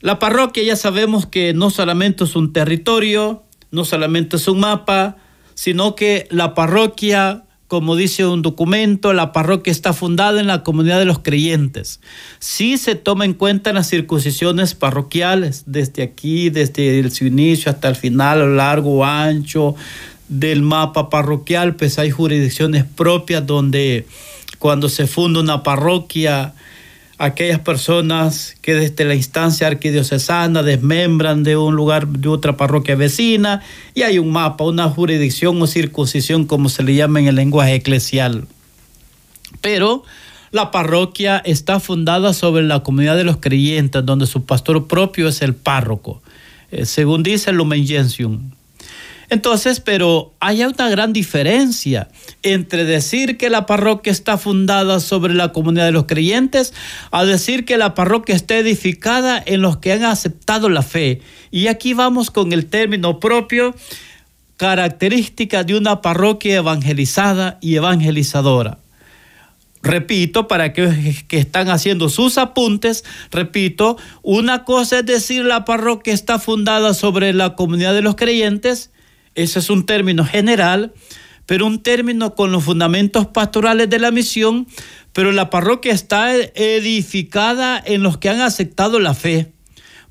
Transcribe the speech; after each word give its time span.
la 0.00 0.18
parroquia 0.18 0.62
ya 0.62 0.76
sabemos 0.76 1.26
que 1.26 1.52
no 1.52 1.70
solamente 1.70 2.24
es 2.24 2.34
un 2.36 2.52
territorio, 2.52 3.42
no 3.70 3.84
solamente 3.84 4.36
es 4.36 4.48
un 4.48 4.60
mapa, 4.60 5.16
sino 5.54 5.94
que 5.94 6.26
la 6.30 6.54
parroquia, 6.54 7.44
como 7.68 7.96
dice 7.96 8.24
un 8.24 8.40
documento, 8.40 9.12
la 9.12 9.32
parroquia 9.32 9.70
está 9.70 9.92
fundada 9.92 10.40
en 10.40 10.46
la 10.46 10.62
comunidad 10.62 10.98
de 10.98 11.04
los 11.04 11.18
creyentes. 11.18 12.00
Sí 12.38 12.78
se 12.78 12.94
toma 12.94 13.26
en 13.26 13.34
cuenta 13.34 13.74
las 13.74 13.90
circuncisiones 13.90 14.74
parroquiales, 14.74 15.64
desde 15.66 16.02
aquí, 16.02 16.48
desde 16.48 17.08
su 17.10 17.26
inicio 17.26 17.70
hasta 17.70 17.88
el 17.88 17.96
final, 17.96 18.40
a 18.40 18.46
lo 18.46 18.54
largo 18.54 19.04
ancho 19.04 19.74
del 20.30 20.62
mapa 20.62 21.10
parroquial, 21.10 21.76
pues 21.76 21.98
hay 21.98 22.10
jurisdicciones 22.10 22.84
propias 22.84 23.46
donde 23.46 24.06
cuando 24.58 24.88
se 24.88 25.06
funda 25.06 25.40
una 25.40 25.62
parroquia, 25.62 26.54
aquellas 27.20 27.60
personas 27.60 28.56
que 28.62 28.74
desde 28.74 29.04
la 29.04 29.14
instancia 29.14 29.66
arquidiocesana 29.66 30.62
desmembran 30.62 31.42
de 31.42 31.54
un 31.54 31.76
lugar, 31.76 32.08
de 32.08 32.28
otra 32.30 32.56
parroquia 32.56 32.96
vecina, 32.96 33.62
y 33.94 34.02
hay 34.02 34.18
un 34.18 34.32
mapa, 34.32 34.64
una 34.64 34.88
jurisdicción 34.88 35.60
o 35.60 35.66
circuncisión, 35.66 36.46
como 36.46 36.70
se 36.70 36.82
le 36.82 36.94
llama 36.94 37.20
en 37.20 37.26
el 37.26 37.34
lenguaje 37.34 37.74
eclesial. 37.74 38.48
Pero 39.60 40.02
la 40.50 40.70
parroquia 40.70 41.36
está 41.44 41.78
fundada 41.78 42.32
sobre 42.32 42.62
la 42.62 42.82
comunidad 42.82 43.18
de 43.18 43.24
los 43.24 43.36
creyentes, 43.36 44.04
donde 44.06 44.26
su 44.26 44.46
pastor 44.46 44.86
propio 44.86 45.28
es 45.28 45.42
el 45.42 45.54
párroco, 45.54 46.22
eh, 46.70 46.86
según 46.86 47.22
dice 47.22 47.52
Lumen 47.52 47.86
Gentium. 47.86 48.50
Entonces, 49.30 49.78
pero 49.78 50.34
hay 50.40 50.64
una 50.64 50.88
gran 50.88 51.12
diferencia 51.12 52.08
entre 52.42 52.84
decir 52.84 53.36
que 53.36 53.48
la 53.48 53.64
parroquia 53.64 54.10
está 54.10 54.36
fundada 54.36 54.98
sobre 54.98 55.34
la 55.34 55.52
comunidad 55.52 55.84
de 55.84 55.92
los 55.92 56.06
creyentes 56.06 56.74
a 57.12 57.24
decir 57.24 57.64
que 57.64 57.78
la 57.78 57.94
parroquia 57.94 58.34
está 58.34 58.56
edificada 58.56 59.40
en 59.46 59.62
los 59.62 59.76
que 59.76 59.92
han 59.92 60.02
aceptado 60.02 60.68
la 60.68 60.82
fe. 60.82 61.20
Y 61.52 61.68
aquí 61.68 61.94
vamos 61.94 62.32
con 62.32 62.52
el 62.52 62.66
término 62.66 63.20
propio, 63.20 63.72
característica 64.56 65.62
de 65.62 65.76
una 65.76 66.02
parroquia 66.02 66.56
evangelizada 66.56 67.56
y 67.60 67.76
evangelizadora. 67.76 68.78
Repito, 69.80 70.48
para 70.48 70.64
aquellos 70.64 71.22
que 71.28 71.38
están 71.38 71.70
haciendo 71.70 72.08
sus 72.08 72.36
apuntes, 72.36 73.04
repito, 73.30 73.96
una 74.22 74.64
cosa 74.64 74.98
es 74.98 75.06
decir 75.06 75.44
la 75.44 75.64
parroquia 75.64 76.12
está 76.12 76.40
fundada 76.40 76.94
sobre 76.94 77.32
la 77.32 77.54
comunidad 77.54 77.94
de 77.94 78.02
los 78.02 78.16
creyentes 78.16 78.90
ese 79.34 79.58
es 79.58 79.70
un 79.70 79.86
término 79.86 80.24
general, 80.24 80.92
pero 81.46 81.66
un 81.66 81.82
término 81.82 82.34
con 82.34 82.52
los 82.52 82.64
fundamentos 82.64 83.26
pastorales 83.26 83.90
de 83.90 83.98
la 83.98 84.10
misión, 84.10 84.66
pero 85.12 85.32
la 85.32 85.50
parroquia 85.50 85.92
está 85.92 86.34
edificada 86.34 87.82
en 87.84 88.02
los 88.02 88.18
que 88.18 88.28
han 88.28 88.40
aceptado 88.40 89.00
la 89.00 89.14
fe, 89.14 89.52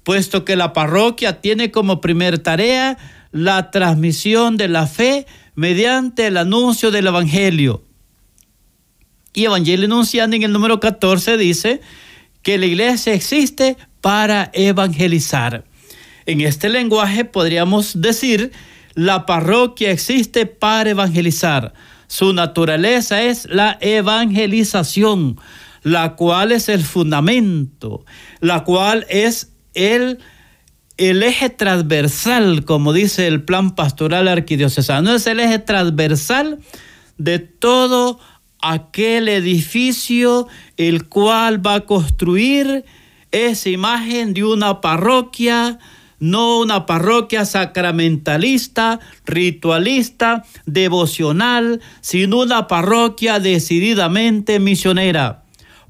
puesto 0.04 0.44
que 0.44 0.56
la 0.56 0.74
parroquia 0.74 1.42
tiene 1.42 1.72
como 1.72 2.02
primer 2.02 2.40
tarea 2.40 2.98
la 3.32 3.72
transmisión 3.72 4.58
de 4.58 4.68
la 4.68 4.88
fe 4.88 5.28
mediante 5.56 6.28
el 6.28 6.38
anuncio 6.38 6.92
del 6.92 7.08
Evangelio. 7.08 7.84
Y 9.34 9.46
Evangelio 9.46 9.86
Enunciando 9.86 10.36
en 10.36 10.44
el 10.44 10.52
número 10.52 10.80
14 10.80 11.38
dice 11.38 11.82
que 12.42 12.58
la 12.58 12.66
iglesia 12.66 13.14
existe 13.14 13.78
para 14.02 14.50
evangelizar. 14.54 15.64
En 16.26 16.42
este 16.42 16.70
lenguaje 16.70 17.26
podríamos 17.26 18.02
decir 18.02 18.52
la 18.96 19.26
parroquia 19.26 19.92
existe 19.92 20.46
para 20.46 20.90
evangelizar. 20.90 21.74
Su 22.08 22.34
naturaleza 22.34 23.22
es 23.22 23.48
la 23.50 23.78
evangelización, 23.82 25.40
la 25.84 26.16
cual 26.16 26.52
es 26.52 26.70
el 26.70 26.84
fundamento, 26.84 28.06
la 28.40 28.64
cual 28.64 29.06
es 29.10 29.54
el, 29.74 30.20
el 30.98 31.24
eje 31.24 31.50
transversal, 31.50 32.66
como 32.66 32.94
dice 32.94 33.28
el 33.28 33.44
plan 33.44 33.76
pastoral 33.76 34.28
arquidiocesano, 34.28 35.14
es 35.16 35.28
el 35.28 35.40
eje 35.40 35.60
transversal 35.60 36.60
de 37.18 37.40
todo 37.40 38.20
aquel 38.62 39.30
edificio 39.30 40.48
el 40.78 41.08
cual 41.08 41.66
va 41.66 41.76
a 41.76 41.86
construir 41.86 42.86
esa 43.32 43.70
imagen 43.70 44.34
de 44.34 44.44
una 44.44 44.82
parroquia, 44.82 45.80
no 46.20 46.60
una 46.60 46.86
parroquia 46.86 47.46
sacramentalista, 47.46 49.00
ritualista, 49.26 50.46
devocional, 50.66 51.82
sino 52.02 52.40
una 52.40 52.68
parroquia 52.68 53.40
decididamente 53.40 54.60
misionera. 54.60 55.44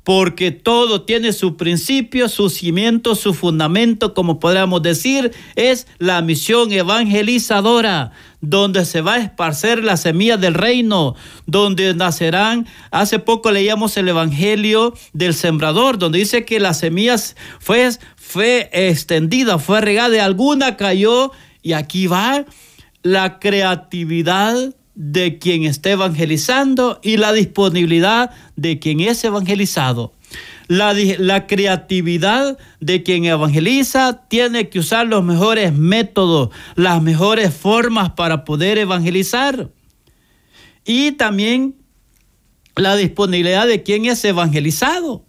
Porque 0.04 0.52
todo 0.52 1.04
tiene 1.04 1.34
su 1.34 1.56
principio, 1.56 2.30
su 2.30 2.50
cimiento, 2.50 3.14
su 3.16 3.34
fundamento, 3.34 4.14
como 4.14 4.40
podríamos 4.40 4.82
decir, 4.82 5.32
es 5.56 5.88
la 6.00 6.22
misión 6.22 6.72
evangelizadora, 6.72 8.12
donde 8.42 8.86
se 8.86 9.02
va 9.02 9.16
a 9.16 9.20
esparcer 9.20 9.84
la 9.84 9.98
semilla 9.98 10.38
del 10.38 10.54
reino, 10.54 11.16
donde 11.46 11.94
nacerán, 11.94 12.66
hace 12.92 13.20
poco 13.20 13.52
leíamos 13.52 13.98
el 13.98 14.08
Evangelio 14.08 14.94
del 15.14 15.34
Sembrador, 15.34 15.98
donde 15.98 16.20
dice 16.20 16.46
que 16.46 16.60
las 16.60 16.80
semillas 16.80 17.36
fue, 17.60 17.90
fue 18.30 18.70
extendida, 18.72 19.58
fue 19.58 19.82
regada, 19.82 20.24
alguna 20.24 20.78
cayó, 20.78 21.32
y 21.64 21.74
aquí 21.74 22.06
va 22.06 22.46
la 23.02 23.40
creatividad 23.40 24.76
de 24.94 25.40
quien 25.40 25.64
está 25.64 25.90
evangelizando 25.90 27.00
y 27.02 27.18
la 27.18 27.34
disponibilidad 27.34 28.30
de 28.56 28.78
quien 28.78 29.00
es 29.00 29.24
evangelizado. 29.24 30.14
La, 30.68 30.94
la, 30.94 31.48
creatividad 31.48 32.60
de 32.80 33.02
quien 33.02 33.26
evangeliza 33.26 34.28
tiene 34.28 34.70
que 34.70 34.78
usar 34.78 35.08
los 35.08 35.24
mejores 35.24 35.74
métodos, 35.74 36.52
las 36.76 37.02
mejores 37.02 37.52
formas 37.52 38.12
para 38.12 38.46
poder 38.46 38.78
evangelizar. 38.78 39.72
Y 40.86 41.14
también 41.14 41.78
la 42.76 42.96
disponibilidad 42.96 43.66
de 43.66 43.82
quien 43.82 44.06
es 44.06 44.24
evangelizado. 44.24 45.26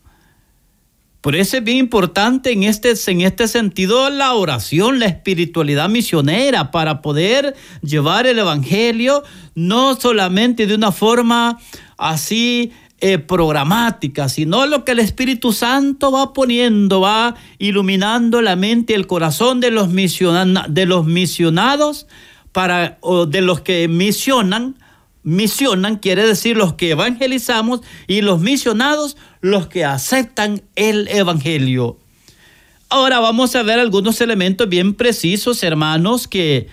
Por 1.20 1.36
eso 1.36 1.58
es 1.58 1.64
bien 1.64 1.76
importante 1.76 2.50
en 2.50 2.62
este, 2.62 2.94
en 3.08 3.20
este 3.20 3.46
sentido 3.46 4.08
la 4.08 4.32
oración, 4.32 4.98
la 4.98 5.06
espiritualidad 5.06 5.88
misionera 5.90 6.70
para 6.70 7.02
poder 7.02 7.54
llevar 7.82 8.26
el 8.26 8.38
Evangelio 8.38 9.22
no 9.54 9.96
solamente 10.00 10.66
de 10.66 10.74
una 10.74 10.92
forma 10.92 11.58
así 11.98 12.72
eh, 13.00 13.18
programática, 13.18 14.30
sino 14.30 14.64
lo 14.64 14.84
que 14.84 14.92
el 14.92 14.98
Espíritu 14.98 15.52
Santo 15.52 16.10
va 16.10 16.32
poniendo, 16.32 17.02
va 17.02 17.34
iluminando 17.58 18.40
la 18.40 18.56
mente 18.56 18.94
y 18.94 18.96
el 18.96 19.06
corazón 19.06 19.60
de 19.60 19.70
los, 19.70 19.88
de 19.92 20.86
los 20.86 21.06
misionados, 21.06 22.06
para, 22.52 22.98
o 23.00 23.26
de 23.26 23.42
los 23.42 23.60
que 23.60 23.88
misionan 23.88 24.76
misionan, 25.22 25.96
quiere 25.96 26.26
decir 26.26 26.56
los 26.56 26.74
que 26.74 26.90
evangelizamos, 26.90 27.80
y 28.06 28.22
los 28.22 28.40
misionados, 28.40 29.16
los 29.40 29.66
que 29.68 29.84
aceptan 29.84 30.62
el 30.76 31.08
Evangelio. 31.08 31.98
Ahora 32.88 33.20
vamos 33.20 33.54
a 33.54 33.62
ver 33.62 33.78
algunos 33.78 34.20
elementos 34.20 34.68
bien 34.68 34.94
precisos, 34.94 35.62
hermanos, 35.62 36.26
que 36.26 36.68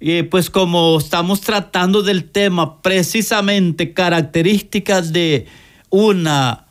eh, 0.00 0.24
pues 0.24 0.50
como 0.50 0.98
estamos 0.98 1.42
tratando 1.42 2.02
del 2.02 2.24
tema 2.24 2.80
precisamente 2.80 3.92
características 3.92 5.12
de 5.12 5.46
una 5.90 6.66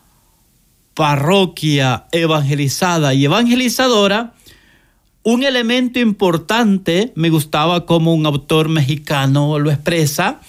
parroquia 0.95 2.07
evangelizada 2.11 3.13
y 3.13 3.25
evangelizadora, 3.25 4.33
un 5.23 5.43
elemento 5.43 5.99
importante, 5.99 7.13
me 7.15 7.29
gustaba 7.29 7.85
como 7.85 8.13
un 8.13 8.25
autor 8.25 8.67
mexicano 8.67 9.59
lo 9.59 9.69
expresa, 9.69 10.41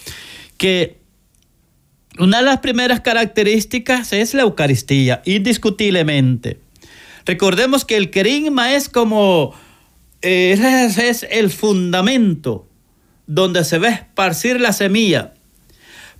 que 0.57 1.00
una 2.21 2.37
de 2.37 2.43
las 2.43 2.59
primeras 2.59 3.01
características 3.01 4.13
es 4.13 4.35
la 4.35 4.43
Eucaristía, 4.43 5.23
indiscutiblemente. 5.25 6.59
Recordemos 7.25 7.83
que 7.83 7.97
el 7.97 8.11
querigma 8.11 8.75
es 8.75 8.89
como, 8.89 9.55
eh, 10.21 10.55
es 10.97 11.25
el 11.31 11.49
fundamento 11.49 12.67
donde 13.25 13.63
se 13.63 13.79
va 13.79 13.87
a 13.87 13.91
esparcir 13.91 14.61
la 14.61 14.71
semilla. 14.71 15.33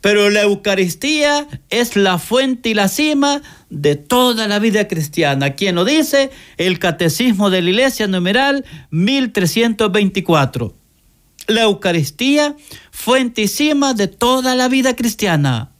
Pero 0.01 0.31
la 0.31 0.41
Eucaristía 0.41 1.47
es 1.69 1.95
la 1.95 2.17
fuente 2.17 2.69
y 2.69 2.73
la 2.73 2.87
cima 2.87 3.43
de 3.69 3.95
toda 3.95 4.47
la 4.47 4.57
vida 4.57 4.87
cristiana. 4.87 5.51
¿Quién 5.51 5.75
lo 5.75 5.85
dice? 5.85 6.31
El 6.57 6.79
Catecismo 6.79 7.51
de 7.51 7.61
la 7.61 7.69
Iglesia 7.69 8.07
numeral 8.07 8.65
1324. 8.89 10.75
La 11.45 11.61
Eucaristía, 11.61 12.55
fuente 12.89 13.43
y 13.43 13.47
cima 13.47 13.93
de 13.93 14.07
toda 14.07 14.55
la 14.55 14.67
vida 14.67 14.95
cristiana, 14.95 15.70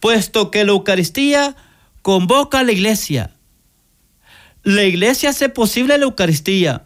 puesto 0.00 0.50
que 0.50 0.64
la 0.64 0.72
Eucaristía 0.72 1.56
convoca 2.02 2.60
a 2.60 2.64
la 2.64 2.72
Iglesia. 2.72 3.34
La 4.62 4.84
Iglesia 4.84 5.30
hace 5.30 5.48
posible 5.48 5.98
la 5.98 6.04
Eucaristía. 6.04 6.84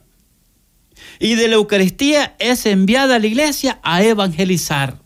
Y 1.18 1.34
de 1.34 1.48
la 1.48 1.54
Eucaristía 1.54 2.34
es 2.38 2.66
enviada 2.66 3.16
a 3.16 3.18
la 3.18 3.26
Iglesia 3.26 3.78
a 3.82 4.02
evangelizar. 4.02 4.98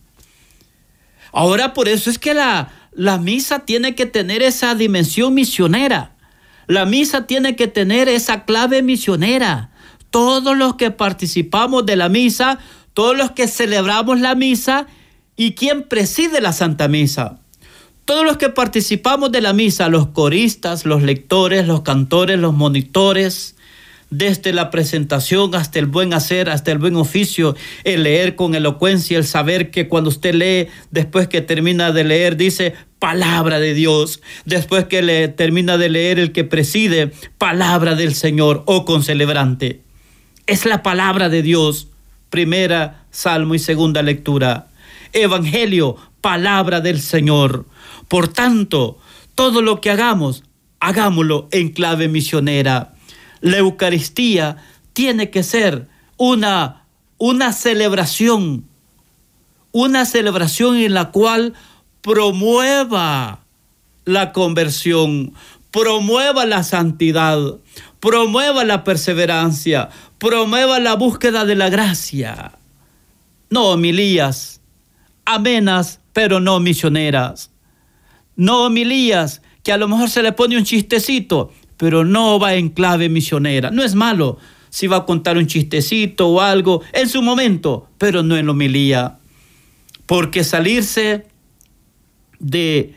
Ahora 1.32 1.74
por 1.74 1.88
eso 1.88 2.10
es 2.10 2.18
que 2.18 2.34
la, 2.34 2.72
la 2.92 3.18
misa 3.18 3.60
tiene 3.60 3.94
que 3.94 4.06
tener 4.06 4.42
esa 4.42 4.74
dimensión 4.74 5.34
misionera. 5.34 6.16
La 6.66 6.86
misa 6.86 7.26
tiene 7.26 7.54
que 7.54 7.68
tener 7.68 8.08
esa 8.08 8.44
clave 8.44 8.82
misionera. 8.82 9.70
Todos 10.10 10.56
los 10.56 10.76
que 10.76 10.90
participamos 10.90 11.84
de 11.84 11.96
la 11.96 12.08
misa, 12.08 12.58
todos 12.94 13.16
los 13.16 13.32
que 13.32 13.48
celebramos 13.48 14.20
la 14.20 14.34
misa 14.34 14.86
y 15.36 15.52
quien 15.52 15.82
preside 15.82 16.40
la 16.40 16.52
Santa 16.52 16.88
Misa. 16.88 17.40
Todos 18.06 18.24
los 18.24 18.36
que 18.36 18.50
participamos 18.50 19.32
de 19.32 19.40
la 19.40 19.52
misa, 19.52 19.88
los 19.88 20.06
coristas, 20.06 20.86
los 20.86 21.02
lectores, 21.02 21.66
los 21.66 21.82
cantores, 21.82 22.38
los 22.38 22.54
monitores, 22.54 23.56
desde 24.10 24.52
la 24.52 24.70
presentación 24.70 25.52
hasta 25.56 25.80
el 25.80 25.86
buen 25.86 26.14
hacer, 26.14 26.48
hasta 26.48 26.70
el 26.70 26.78
buen 26.78 26.94
oficio, 26.94 27.56
el 27.82 28.04
leer 28.04 28.36
con 28.36 28.54
elocuencia, 28.54 29.18
el 29.18 29.24
saber 29.24 29.72
que 29.72 29.88
cuando 29.88 30.10
usted 30.10 30.34
lee, 30.34 30.68
después 30.92 31.26
que 31.26 31.40
termina 31.40 31.90
de 31.90 32.04
leer, 32.04 32.36
dice 32.36 32.74
palabra 33.00 33.58
de 33.58 33.74
Dios, 33.74 34.22
después 34.44 34.84
que 34.84 35.02
le 35.02 35.26
termina 35.26 35.76
de 35.76 35.88
leer 35.88 36.20
el 36.20 36.30
que 36.30 36.44
preside, 36.44 37.10
palabra 37.38 37.96
del 37.96 38.14
Señor 38.14 38.62
o 38.66 38.84
con 38.84 39.02
celebrante. 39.02 39.80
Es 40.46 40.64
la 40.64 40.84
palabra 40.84 41.28
de 41.28 41.42
Dios, 41.42 41.88
primera 42.30 43.02
salmo 43.10 43.56
y 43.56 43.58
segunda 43.58 44.02
lectura. 44.02 44.68
Evangelio, 45.12 45.96
palabra 46.20 46.80
del 46.80 47.00
Señor. 47.00 47.66
Por 48.08 48.28
tanto, 48.28 48.98
todo 49.34 49.62
lo 49.62 49.80
que 49.80 49.90
hagamos, 49.90 50.44
hagámoslo 50.80 51.48
en 51.50 51.70
clave 51.70 52.08
misionera 52.08 52.96
la 53.40 53.58
Eucaristía 53.58 54.56
tiene 54.92 55.30
que 55.30 55.42
ser 55.42 55.88
una, 56.16 56.84
una 57.18 57.52
celebración, 57.52 58.66
una 59.72 60.04
celebración 60.04 60.76
en 60.76 60.94
la 60.94 61.10
cual 61.10 61.54
promueva 62.00 63.44
la 64.04 64.32
conversión, 64.32 65.34
promueva 65.70 66.46
la 66.46 66.62
santidad, 66.62 67.38
promueva 68.00 68.64
la 68.64 68.84
perseverancia, 68.84 69.90
promueva 70.18 70.80
la 70.80 70.94
búsqueda 70.94 71.44
de 71.44 71.56
la 71.56 71.68
gracia. 71.68 72.52
No 73.50 73.66
homilías, 73.66 74.60
amenas, 75.24 76.00
pero 76.12 76.40
no 76.40 76.58
misioneras. 76.58 77.50
No 78.36 78.64
homilías, 78.64 79.42
que 79.62 79.72
a 79.72 79.76
lo 79.76 79.88
mejor 79.88 80.10
se 80.10 80.22
le 80.22 80.32
pone 80.32 80.56
un 80.56 80.64
chistecito, 80.64 81.52
pero 81.76 82.04
no 82.04 82.38
va 82.38 82.54
en 82.54 82.68
clave 82.68 83.08
misionera. 83.08 83.70
No 83.70 83.82
es 83.82 83.94
malo 83.94 84.38
si 84.70 84.86
va 84.86 84.98
a 84.98 85.06
contar 85.06 85.38
un 85.38 85.46
chistecito 85.46 86.28
o 86.28 86.40
algo 86.40 86.82
en 86.92 87.08
su 87.08 87.22
momento, 87.22 87.88
pero 87.98 88.22
no 88.22 88.36
en 88.36 88.46
la 88.46 88.52
homilía. 88.52 89.18
Porque 90.06 90.44
salirse 90.44 91.26
de 92.38 92.94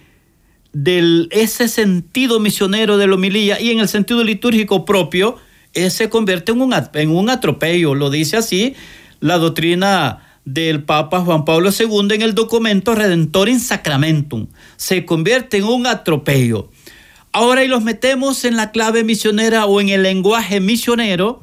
ese 1.32 1.68
sentido 1.68 2.40
misionero 2.40 2.98
de 2.98 3.08
la 3.08 3.16
homilía 3.16 3.60
y 3.60 3.72
en 3.72 3.80
el 3.80 3.88
sentido 3.88 4.24
litúrgico 4.24 4.86
propio, 4.86 5.38
se 5.74 6.10
convierte 6.10 6.52
en 6.52 6.62
un, 6.62 6.74
en 6.94 7.10
un 7.10 7.30
atropello. 7.30 7.96
Lo 7.96 8.10
dice 8.10 8.38
así 8.38 8.76
la 9.20 9.38
doctrina 9.38 10.29
del 10.54 10.84
Papa 10.84 11.22
Juan 11.22 11.46
Pablo 11.46 11.70
II 11.78 12.08
en 12.12 12.22
el 12.22 12.34
documento 12.34 12.96
Redentor 12.96 13.50
in 13.50 13.60
Sacramentum. 13.60 14.48
Se 14.78 15.06
convierte 15.06 15.58
en 15.58 15.66
un 15.66 15.86
atropello. 15.86 16.70
Ahora 17.32 17.64
y 17.64 17.68
los 17.68 17.84
metemos 17.84 18.44
en 18.46 18.56
la 18.56 18.72
clave 18.72 19.04
misionera 19.04 19.66
o 19.68 19.80
en 19.80 19.90
el 19.90 20.04
lenguaje 20.04 20.60
misionero. 20.60 21.42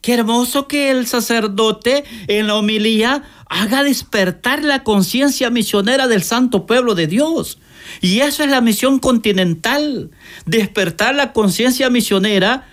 Qué 0.00 0.14
hermoso 0.14 0.66
que 0.66 0.90
el 0.90 1.06
sacerdote 1.06 2.04
en 2.26 2.46
la 2.46 2.56
homilía 2.56 3.22
haga 3.48 3.82
despertar 3.82 4.64
la 4.64 4.82
conciencia 4.82 5.50
misionera 5.50 6.08
del 6.08 6.22
santo 6.22 6.64
pueblo 6.66 6.94
de 6.94 7.06
Dios. 7.06 7.58
Y 8.00 8.20
eso 8.20 8.42
es 8.42 8.50
la 8.50 8.62
misión 8.62 8.98
continental, 8.98 10.10
despertar 10.46 11.14
la 11.14 11.34
conciencia 11.34 11.90
misionera 11.90 12.66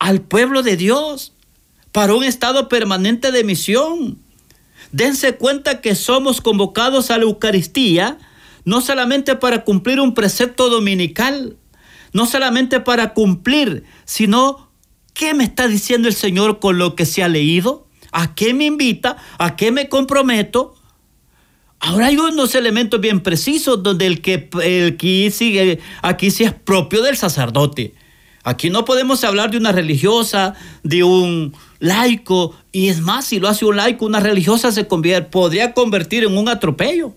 al 0.00 0.20
pueblo 0.20 0.62
de 0.62 0.76
Dios 0.76 1.32
para 1.92 2.14
un 2.14 2.24
estado 2.24 2.68
permanente 2.68 3.30
de 3.30 3.44
misión. 3.44 4.18
Dense 4.92 5.36
cuenta 5.36 5.80
que 5.80 5.94
somos 5.94 6.40
convocados 6.40 7.10
a 7.10 7.18
la 7.18 7.24
Eucaristía 7.24 8.18
no 8.64 8.80
solamente 8.80 9.36
para 9.36 9.64
cumplir 9.64 10.00
un 10.00 10.14
precepto 10.14 10.68
dominical, 10.68 11.56
no 12.12 12.26
solamente 12.26 12.80
para 12.80 13.14
cumplir, 13.14 13.84
sino 14.04 14.70
qué 15.14 15.34
me 15.34 15.44
está 15.44 15.68
diciendo 15.68 16.08
el 16.08 16.14
Señor 16.14 16.58
con 16.58 16.78
lo 16.78 16.94
que 16.94 17.06
se 17.06 17.22
ha 17.22 17.28
leído, 17.28 17.86
a 18.12 18.34
qué 18.34 18.54
me 18.54 18.66
invita, 18.66 19.16
a 19.38 19.56
qué 19.56 19.70
me 19.70 19.88
comprometo. 19.88 20.74
Ahora 21.78 22.06
hay 22.06 22.16
unos 22.16 22.54
elementos 22.54 23.00
bien 23.00 23.20
precisos 23.20 23.82
donde 23.82 24.06
el 24.06 24.20
que, 24.20 24.50
el 24.62 25.32
sigue, 25.32 25.80
aquí 26.02 26.30
sí 26.30 26.44
es 26.44 26.52
propio 26.52 27.02
del 27.02 27.16
sacerdote. 27.16 27.94
Aquí 28.42 28.70
no 28.70 28.84
podemos 28.84 29.22
hablar 29.24 29.50
de 29.50 29.58
una 29.58 29.72
religiosa, 29.72 30.54
de 30.82 31.04
un 31.04 31.54
laico, 31.78 32.54
y 32.72 32.88
es 32.88 33.00
más, 33.00 33.26
si 33.26 33.40
lo 33.40 33.48
hace 33.48 33.64
un 33.64 33.76
laico, 33.76 34.06
una 34.06 34.20
religiosa 34.20 34.70
se 34.72 34.86
convierte, 34.86 35.30
podría 35.30 35.72
convertir 35.74 36.24
en 36.24 36.36
un 36.36 36.48
atropello. 36.48 37.14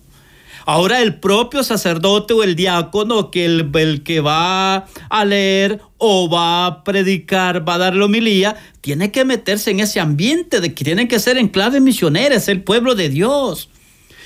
Ahora 0.65 1.01
el 1.01 1.15
propio 1.19 1.61
sacerdote 1.63 2.33
o 2.33 2.41
el 2.41 2.55
diácono, 2.55 3.31
que 3.31 3.45
el, 3.45 4.03
que 4.03 4.21
va 4.21 4.87
a 5.09 5.25
leer 5.25 5.81
o 5.97 6.29
va 6.29 6.65
a 6.65 6.83
predicar, 6.83 7.67
va 7.67 7.75
a 7.75 7.79
dar 7.79 7.95
la 7.95 8.05
homilía, 8.05 8.55
tiene 8.79 9.11
que 9.11 9.25
meterse 9.25 9.71
en 9.71 9.81
ese 9.81 9.99
ambiente 9.99 10.61
de 10.61 10.73
que 10.73 10.85
tiene 10.85 11.07
que 11.07 11.19
ser 11.19 11.37
en 11.37 11.49
clave 11.49 11.79
el 11.79 12.63
pueblo 12.63 12.95
de 12.95 13.09
Dios. 13.09 13.69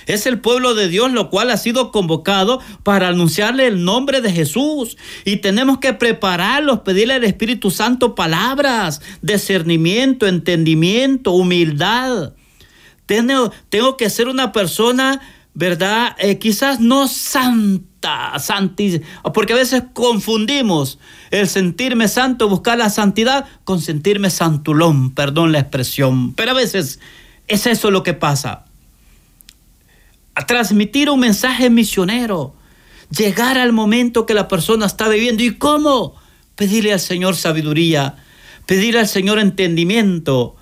Es 0.08 0.26
el 0.26 0.40
pueblo 0.40 0.74
de 0.74 0.88
Dios 0.88 1.12
lo 1.12 1.30
cual 1.30 1.52
ha 1.52 1.58
sido 1.58 1.92
convocado 1.92 2.60
para 2.84 3.10
anunciarle 3.10 3.68
el 3.68 3.84
nombre 3.84 4.22
de 4.22 4.32
Jesús. 4.32 4.98
Y 5.26 5.38
tenemos 5.38 5.78
que 5.78 5.94
prepararlos, 5.94 6.80
pedirle 6.80 7.16
al 7.16 7.24
Espíritu 7.26 7.70
Santo 7.70 8.16
palabras, 8.16 9.02
discernimiento, 9.22 10.26
entendimiento, 10.26 11.34
humildad. 11.34 12.34
Tengo, 13.06 13.98
que 13.98 14.10
ser 14.10 14.28
una 14.28 14.52
persona 14.52 15.22
¿verdad? 15.54 16.16
Eh, 16.20 16.38
quizás 16.38 16.80
no 16.80 17.08
santa, 17.08 18.38
santi, 18.38 19.02
porque 19.34 19.54
a 19.54 19.56
veces 19.56 19.86
confundimos 19.92 21.00
el 21.32 21.48
sentirme 21.48 22.08
santo, 22.08 22.48
buscar 22.48 22.78
la 22.78 22.92
santidad, 22.92 23.48
con 23.64 23.82
sentirme 23.82 24.30
santulón, 24.30 25.16
perdón 25.16 25.52
la 25.52 25.58
expresión, 25.58 26.36
pero 26.36 26.52
a 26.52 26.54
veces 26.54 27.00
es 27.48 27.66
eso 27.66 27.90
lo 27.90 28.04
que 28.04 28.14
pasa. 28.14 28.67
A 30.38 30.46
transmitir 30.46 31.10
un 31.10 31.20
mensaje 31.20 31.72
misionero, 31.72 32.54
llegar 33.10 33.58
al 33.58 33.74
momento 33.74 34.28
que 34.28 34.36
la 34.36 34.48
persona 34.48 34.86
está 34.86 35.10
viviendo. 35.10 35.42
¿Y 35.42 35.56
cómo? 35.56 36.14
Pedirle 36.56 36.94
al 36.94 37.00
Señor 37.00 37.36
sabiduría, 37.36 38.18
pedirle 38.68 39.00
al 39.00 39.08
Señor 39.08 39.40
entendimiento, 39.40 40.56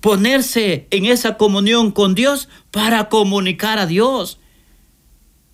ponerse 0.00 0.88
en 0.90 1.04
esa 1.04 1.36
comunión 1.36 1.92
con 1.92 2.16
Dios 2.16 2.48
para 2.72 3.08
comunicar 3.08 3.78
a 3.78 3.86
Dios. 3.86 4.40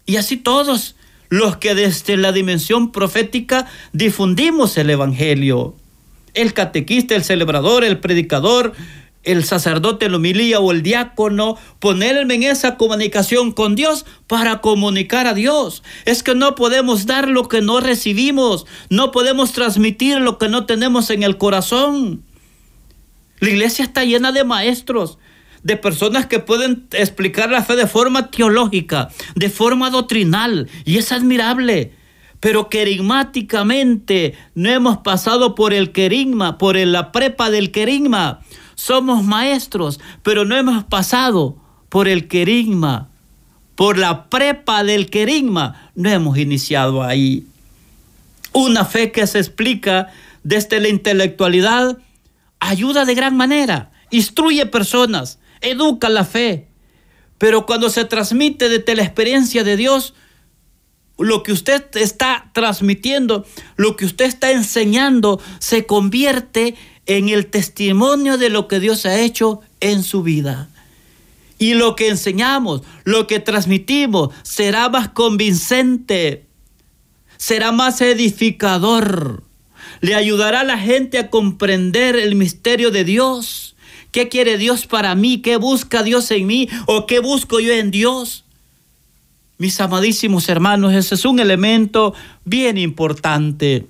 Y 0.07 0.17
así 0.17 0.39
todos 0.39 0.97
los 1.29 1.59
que 1.59 1.75
desde 1.75 2.17
la 2.17 2.33
dimensión 2.33 2.93
profética 2.93 3.67
difundimos 3.93 4.79
el 4.79 4.89
Evangelio. 4.89 5.75
El 6.33 6.55
catequista, 6.55 7.15
el 7.15 7.25
celebrador, 7.25 7.85
el 7.85 7.99
predicador, 8.01 8.73
el 9.25 9.45
sacerdote, 9.45 10.07
el 10.07 10.15
homilía 10.15 10.61
o 10.61 10.71
el 10.71 10.83
diácono, 10.83 11.57
ponerme 11.81 12.35
en 12.35 12.43
esa 12.45 12.77
comunicación 12.77 13.53
con 13.53 13.75
Dios 13.75 14.07
para 14.27 14.61
comunicar 14.61 15.27
a 15.27 15.35
Dios. 15.35 15.83
Es 16.05 16.23
que 16.23 16.35
no 16.35 16.55
podemos 16.55 17.07
dar 17.07 17.29
lo 17.29 17.49
que 17.49 17.61
no 17.61 17.81
recibimos, 17.81 18.67
no 18.91 19.11
podemos 19.11 19.53
transmitir 19.53 20.21
lo 20.21 20.39
que 20.39 20.49
no 20.49 20.67
tenemos 20.67 21.11
en 21.11 21.23
el 21.23 21.39
corazón. 21.39 22.23
La 23.41 23.51
iglesia 23.51 23.85
está 23.85 24.05
llena 24.05 24.33
de 24.33 24.45
maestros, 24.45 25.19
de 25.63 25.77
personas 25.77 26.27
que 26.27 26.39
pueden 26.39 26.87
explicar 26.93 27.51
la 27.51 27.65
fe 27.65 27.75
de 27.75 27.87
forma 27.87 28.31
teológica, 28.31 29.09
de 29.35 29.51
forma 29.51 29.91
doctrinal, 29.91 30.69
y 30.85 30.99
es 30.99 31.11
admirable. 31.11 31.93
Pero 32.41 32.69
querigmáticamente 32.69 34.35
no 34.55 34.69
hemos 34.69 34.99
pasado 34.99 35.55
por 35.55 35.73
el 35.73 35.93
querigma, 35.93 36.59
por 36.59 36.77
la 36.77 37.11
prepa 37.11 37.51
del 37.51 37.71
querigma. 37.71 38.41
Somos 38.75 39.25
maestros, 39.25 40.01
pero 40.23 40.45
no 40.45 40.57
hemos 40.57 40.85
pasado 40.85 41.57
por 41.89 42.09
el 42.09 42.29
querigma, 42.29 43.11
por 43.75 43.99
la 43.99 44.29
prepa 44.29 44.85
del 44.85 45.11
querigma, 45.11 45.91
no 45.95 46.09
hemos 46.11 46.39
iniciado 46.39 47.03
ahí. 47.03 47.47
Una 48.53 48.85
fe 48.85 49.11
que 49.13 49.27
se 49.27 49.39
explica 49.39 50.09
desde 50.43 50.81
la 50.81 50.89
intelectualidad 50.89 51.99
ayuda 52.61 53.05
de 53.05 53.15
gran 53.15 53.37
manera, 53.37 53.91
instruye 54.11 54.67
personas, 54.67 55.39
educa 55.61 56.09
la 56.09 56.25
fe. 56.25 56.69
Pero 57.39 57.67
cuando 57.67 57.91
se 57.91 58.05
transmite 58.05 58.69
desde 58.69 58.95
la 58.95 59.03
experiencia 59.03 59.65
de 59.65 59.77
Dios, 59.77 60.15
lo 61.19 61.43
que 61.43 61.53
usted 61.53 61.85
está 61.95 62.51
transmitiendo, 62.53 63.45
lo 63.77 63.97
que 63.97 64.05
usted 64.05 64.25
está 64.25 64.51
enseñando, 64.51 65.41
se 65.59 65.87
convierte 65.87 66.69
en 66.69 66.77
el 67.07 67.47
testimonio 67.47 68.39
de 68.39 68.51
lo 68.51 68.69
que 68.69 68.81
Dios 68.81 69.07
ha 69.07 69.21
hecho 69.21 69.61
en 69.81 70.03
su 70.03 70.23
vida. 70.23 70.69
Y 71.59 71.75
lo 71.75 71.97
que 71.97 72.09
enseñamos, 72.09 72.83
lo 73.05 73.27
que 73.27 73.41
transmitimos, 73.41 74.31
será 74.43 74.89
más 74.89 75.09
convincente, 75.11 76.47
será 77.37 77.73
más 77.73 78.01
edificador, 78.01 79.43
le 80.01 80.15
ayudará 80.15 80.61
a 80.61 80.65
la 80.65 80.79
gente 80.79 81.19
a 81.19 81.31
comprender 81.31 82.17
el 82.17 82.35
misterio 82.35 82.91
de 82.91 83.05
Dios. 83.05 83.77
¿Qué 84.11 84.29
quiere 84.29 84.59
Dios 84.59 84.87
para 84.87 85.15
mí? 85.15 85.39
¿Qué 85.39 85.57
busca 85.57 86.03
Dios 86.03 86.31
en 86.31 86.47
mí? 86.47 86.69
¿O 86.87 87.07
qué 87.07 87.21
busco 87.21 87.61
yo 87.61 87.73
en 87.73 87.91
Dios? 87.91 88.45
Mis 89.57 89.81
amadísimos 89.81 90.49
hermanos, 90.49 90.93
ese 90.93 91.15
es 91.15 91.25
un 91.25 91.39
elemento 91.39 92.15
bien 92.45 92.77
importante. 92.77 93.87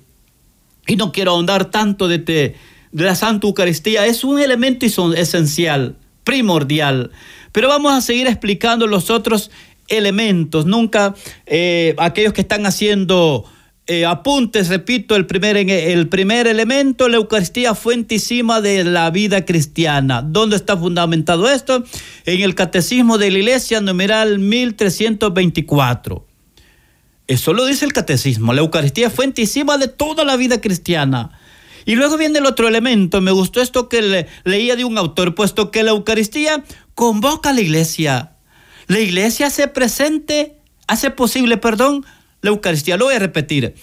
Y 0.87 0.95
no 0.95 1.11
quiero 1.11 1.31
ahondar 1.31 1.71
tanto 1.71 2.07
de, 2.07 2.55
de 2.95 3.03
la 3.03 3.13
Santa 3.13 3.45
Eucaristía. 3.45 4.05
Es 4.05 4.23
un 4.23 4.39
elemento 4.39 4.85
esencial, 5.13 5.97
primordial. 6.23 7.11
Pero 7.51 7.67
vamos 7.67 7.93
a 7.93 7.99
seguir 7.99 8.25
explicando 8.27 8.87
los 8.87 9.09
otros 9.09 9.51
elementos. 9.89 10.65
Nunca 10.65 11.13
eh, 11.45 11.93
aquellos 11.97 12.31
que 12.31 12.39
están 12.39 12.65
haciendo 12.65 13.43
eh, 13.87 14.05
apuntes, 14.05 14.69
repito, 14.69 15.17
el 15.17 15.25
primer, 15.25 15.57
el 15.57 16.07
primer 16.07 16.47
elemento, 16.47 17.09
la 17.09 17.17
Eucaristía 17.17 17.75
fuentísima 17.75 18.61
de 18.61 18.85
la 18.85 19.09
vida 19.09 19.43
cristiana. 19.43 20.21
¿Dónde 20.21 20.55
está 20.55 20.77
fundamentado 20.77 21.49
esto? 21.51 21.83
En 22.25 22.41
el 22.43 22.55
Catecismo 22.55 23.17
de 23.17 23.29
la 23.29 23.39
Iglesia, 23.39 23.81
numeral 23.81 24.39
1324. 24.39 26.25
Eso 27.27 27.53
lo 27.53 27.65
dice 27.65 27.83
el 27.83 27.91
Catecismo. 27.91 28.53
La 28.53 28.61
Eucaristía 28.61 29.09
fuentísima 29.09 29.77
de 29.77 29.89
toda 29.89 30.23
la 30.23 30.37
vida 30.37 30.61
cristiana. 30.61 31.37
Y 31.85 31.95
luego 31.95 32.17
viene 32.17 32.39
el 32.39 32.45
otro 32.45 32.67
elemento. 32.67 33.21
Me 33.21 33.31
gustó 33.31 33.61
esto 33.61 33.89
que 33.89 34.27
leía 34.43 34.75
de 34.75 34.85
un 34.85 34.97
autor, 34.97 35.35
puesto 35.35 35.71
que 35.71 35.83
la 35.83 35.91
Eucaristía 35.91 36.63
convoca 36.95 37.51
a 37.51 37.53
la 37.53 37.61
iglesia. 37.61 38.35
La 38.87 38.99
iglesia 38.99 39.47
hace 39.47 39.67
presente, 39.67 40.57
hace 40.87 41.11
posible, 41.11 41.57
perdón, 41.57 42.05
la 42.41 42.49
Eucaristía. 42.49 42.97
Lo 42.97 43.05
voy 43.05 43.15
a 43.15 43.19
repetir, 43.19 43.75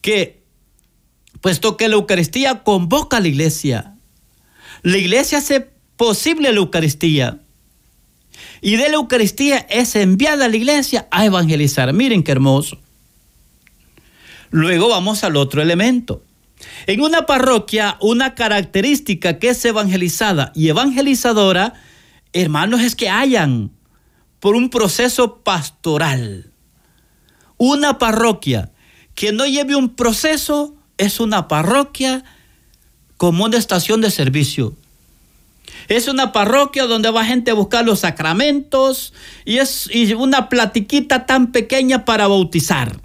que 0.00 0.42
puesto 1.40 1.76
que 1.76 1.88
la 1.88 1.96
Eucaristía 1.96 2.62
convoca 2.62 3.16
a 3.16 3.20
la 3.20 3.28
iglesia, 3.28 3.96
la 4.82 4.98
iglesia 4.98 5.38
hace 5.38 5.68
posible 5.96 6.52
la 6.52 6.58
Eucaristía. 6.58 7.40
Y 8.60 8.76
de 8.76 8.88
la 8.88 8.94
Eucaristía 8.94 9.58
es 9.58 9.94
enviada 9.96 10.46
a 10.46 10.48
la 10.48 10.56
iglesia 10.56 11.08
a 11.10 11.24
evangelizar. 11.24 11.92
Miren 11.92 12.22
qué 12.22 12.32
hermoso. 12.32 12.78
Luego 14.50 14.88
vamos 14.88 15.24
al 15.24 15.36
otro 15.36 15.62
elemento. 15.62 16.24
En 16.86 17.00
una 17.00 17.26
parroquia, 17.26 17.96
una 18.00 18.34
característica 18.34 19.38
que 19.38 19.50
es 19.50 19.64
evangelizada 19.64 20.52
y 20.54 20.68
evangelizadora 20.68 21.74
hermanos, 22.32 22.80
es 22.80 22.96
que 22.96 23.08
hayan 23.08 23.70
por 24.40 24.54
un 24.56 24.70
proceso 24.70 25.42
pastoral. 25.42 26.50
Una 27.58 27.98
parroquia 27.98 28.70
que 29.14 29.32
no 29.32 29.46
lleve 29.46 29.76
un 29.76 29.94
proceso 29.94 30.74
es 30.98 31.20
una 31.20 31.48
parroquia 31.48 32.24
como 33.16 33.44
una 33.44 33.58
estación 33.58 34.00
de 34.00 34.10
servicio. 34.10 34.76
Es 35.88 36.08
una 36.08 36.32
parroquia 36.32 36.86
donde 36.86 37.10
va 37.10 37.24
gente 37.24 37.50
a 37.50 37.54
buscar 37.54 37.84
los 37.84 38.00
sacramentos 38.00 39.12
y 39.44 39.58
es 39.58 39.88
una 40.16 40.48
platiquita 40.48 41.26
tan 41.26 41.52
pequeña 41.52 42.04
para 42.04 42.26
bautizar. 42.26 43.00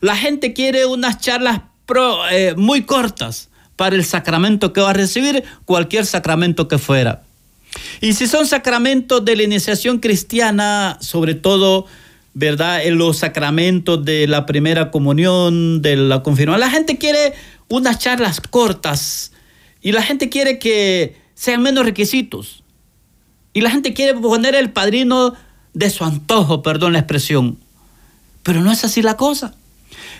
La 0.00 0.16
gente 0.16 0.52
quiere 0.52 0.84
unas 0.84 1.20
charlas 1.20 1.60
eh, 2.30 2.54
muy 2.56 2.82
cortas 2.82 3.48
para 3.76 3.96
el 3.96 4.04
sacramento 4.04 4.72
que 4.72 4.80
va 4.80 4.90
a 4.90 4.94
recibir, 4.94 5.44
cualquier 5.64 6.06
sacramento 6.06 6.68
que 6.68 6.78
fuera. 6.78 7.22
Y 8.00 8.12
si 8.12 8.26
son 8.26 8.46
sacramentos 8.46 9.24
de 9.24 9.36
la 9.36 9.42
iniciación 9.42 9.98
cristiana, 9.98 10.98
sobre 11.00 11.34
todo, 11.34 11.86
¿verdad? 12.34 12.84
En 12.84 12.98
los 12.98 13.18
sacramentos 13.18 14.04
de 14.04 14.26
la 14.26 14.46
primera 14.46 14.90
comunión, 14.90 15.82
de 15.82 15.96
la 15.96 16.22
confirmación, 16.22 16.60
la 16.60 16.70
gente 16.70 16.98
quiere 16.98 17.34
unas 17.68 17.98
charlas 17.98 18.40
cortas 18.40 19.32
y 19.80 19.92
la 19.92 20.02
gente 20.02 20.28
quiere 20.28 20.58
que 20.58 21.16
sean 21.34 21.62
menos 21.62 21.84
requisitos. 21.84 22.62
Y 23.54 23.60
la 23.60 23.70
gente 23.70 23.92
quiere 23.92 24.14
poner 24.14 24.54
el 24.54 24.70
padrino 24.70 25.34
de 25.74 25.90
su 25.90 26.04
antojo, 26.04 26.62
perdón 26.62 26.92
la 26.92 27.00
expresión. 27.00 27.58
Pero 28.42 28.60
no 28.60 28.72
es 28.72 28.84
así 28.84 29.02
la 29.02 29.16
cosa. 29.16 29.54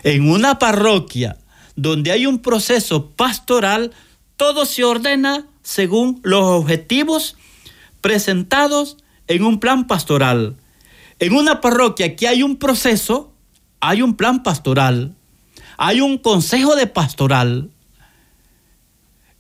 En 0.02 0.28
una 0.28 0.58
parroquia 0.58 1.36
donde 1.76 2.12
hay 2.12 2.26
un 2.26 2.40
proceso 2.40 3.10
pastoral, 3.10 3.92
todo 4.36 4.66
se 4.66 4.84
ordena 4.84 5.46
según 5.62 6.20
los 6.22 6.42
objetivos 6.42 7.36
presentados 8.00 8.96
en 9.28 9.44
un 9.44 9.60
plan 9.60 9.86
pastoral. 9.86 10.56
En 11.18 11.34
una 11.34 11.60
parroquia 11.60 12.16
que 12.16 12.28
hay 12.28 12.42
un 12.42 12.56
proceso, 12.56 13.32
hay 13.80 14.02
un 14.02 14.16
plan 14.16 14.42
pastoral, 14.42 15.14
hay 15.78 16.00
un 16.00 16.18
consejo 16.18 16.76
de 16.76 16.86
pastoral. 16.86 17.70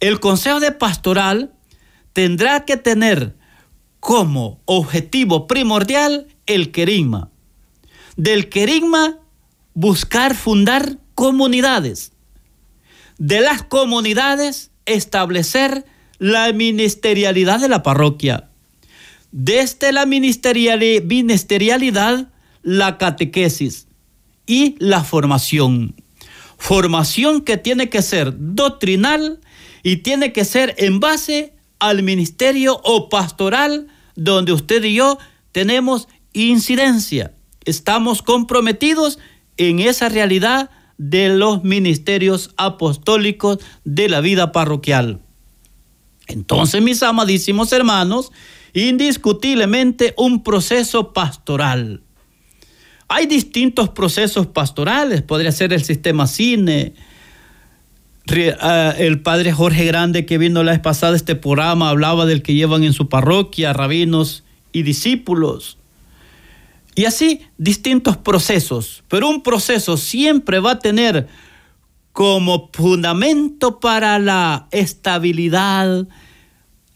El 0.00 0.20
consejo 0.20 0.60
de 0.60 0.72
pastoral 0.72 1.52
tendrá 2.12 2.64
que 2.64 2.76
tener 2.76 3.36
como 4.00 4.60
objetivo 4.64 5.46
primordial 5.46 6.28
el 6.46 6.72
querigma. 6.72 7.30
Del 8.16 8.48
querigma 8.48 9.18
buscar 9.74 10.34
fundar 10.34 10.98
comunidades. 11.14 12.11
De 13.18 13.40
las 13.40 13.62
comunidades 13.62 14.70
establecer 14.86 15.84
la 16.18 16.52
ministerialidad 16.52 17.60
de 17.60 17.68
la 17.68 17.82
parroquia. 17.82 18.48
Desde 19.30 19.92
la 19.92 20.06
ministerialidad, 20.06 22.28
la 22.62 22.98
catequesis 22.98 23.86
y 24.46 24.76
la 24.78 25.02
formación. 25.02 25.94
Formación 26.58 27.40
que 27.40 27.56
tiene 27.56 27.88
que 27.88 28.02
ser 28.02 28.34
doctrinal 28.36 29.40
y 29.82 29.98
tiene 29.98 30.32
que 30.32 30.44
ser 30.44 30.74
en 30.78 31.00
base 31.00 31.54
al 31.78 32.02
ministerio 32.02 32.80
o 32.84 33.08
pastoral 33.08 33.88
donde 34.14 34.52
usted 34.52 34.84
y 34.84 34.94
yo 34.94 35.18
tenemos 35.50 36.08
incidencia. 36.32 37.32
Estamos 37.64 38.22
comprometidos 38.22 39.18
en 39.56 39.80
esa 39.80 40.08
realidad 40.08 40.70
de 40.98 41.28
los 41.30 41.64
ministerios 41.64 42.50
apostólicos 42.56 43.58
de 43.84 44.08
la 44.08 44.20
vida 44.20 44.52
parroquial. 44.52 45.20
Entonces, 46.28 46.82
mis 46.82 47.02
amadísimos 47.02 47.72
hermanos, 47.72 48.32
indiscutiblemente 48.72 50.14
un 50.16 50.42
proceso 50.42 51.12
pastoral. 51.12 52.02
Hay 53.08 53.26
distintos 53.26 53.90
procesos 53.90 54.46
pastorales, 54.46 55.22
podría 55.22 55.52
ser 55.52 55.72
el 55.72 55.84
sistema 55.84 56.26
cine. 56.26 56.94
Ah, 58.60 58.94
el 58.96 59.20
padre 59.20 59.52
Jorge 59.52 59.84
Grande 59.84 60.24
que 60.24 60.38
vino 60.38 60.62
la 60.62 60.72
vez 60.72 60.80
pasada 60.80 61.16
este 61.16 61.34
programa 61.34 61.90
hablaba 61.90 62.24
del 62.24 62.42
que 62.42 62.54
llevan 62.54 62.84
en 62.84 62.92
su 62.92 63.08
parroquia 63.08 63.72
rabinos 63.72 64.44
y 64.72 64.82
discípulos. 64.82 65.76
Y 66.94 67.06
así 67.06 67.40
distintos 67.56 68.16
procesos, 68.18 69.02
pero 69.08 69.28
un 69.28 69.42
proceso 69.42 69.96
siempre 69.96 70.60
va 70.60 70.72
a 70.72 70.78
tener 70.78 71.28
como 72.12 72.70
fundamento 72.72 73.80
para 73.80 74.18
la 74.18 74.68
estabilidad, 74.70 76.06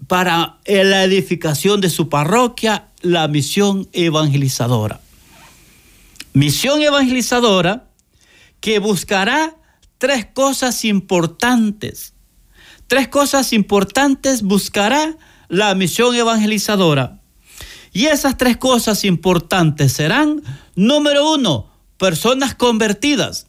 para 0.07 0.59
la 0.67 1.05
edificación 1.05 1.81
de 1.81 1.89
su 1.89 2.11
parroquia, 2.11 2.89
la 3.01 3.27
misión 3.29 3.89
evangelizadora. 3.93 5.01
Misión 6.35 6.83
evangelizadora 6.83 7.89
que 8.61 8.79
buscará 8.79 9.57
tres 9.97 10.27
cosas 10.27 10.85
importantes. 10.85 12.13
Tres 12.87 13.09
cosas 13.09 13.55
importantes 13.55 14.43
buscará 14.43 15.17
la 15.49 15.75
misión 15.75 16.15
evangelizadora. 16.15 17.21
Y 17.97 18.09
esas 18.09 18.37
tres 18.37 18.59
cosas 18.59 19.07
importantes 19.07 19.91
serán, 19.91 20.43
número 20.75 21.33
uno, 21.33 21.71
personas 21.97 22.55
convertidas. 22.55 23.47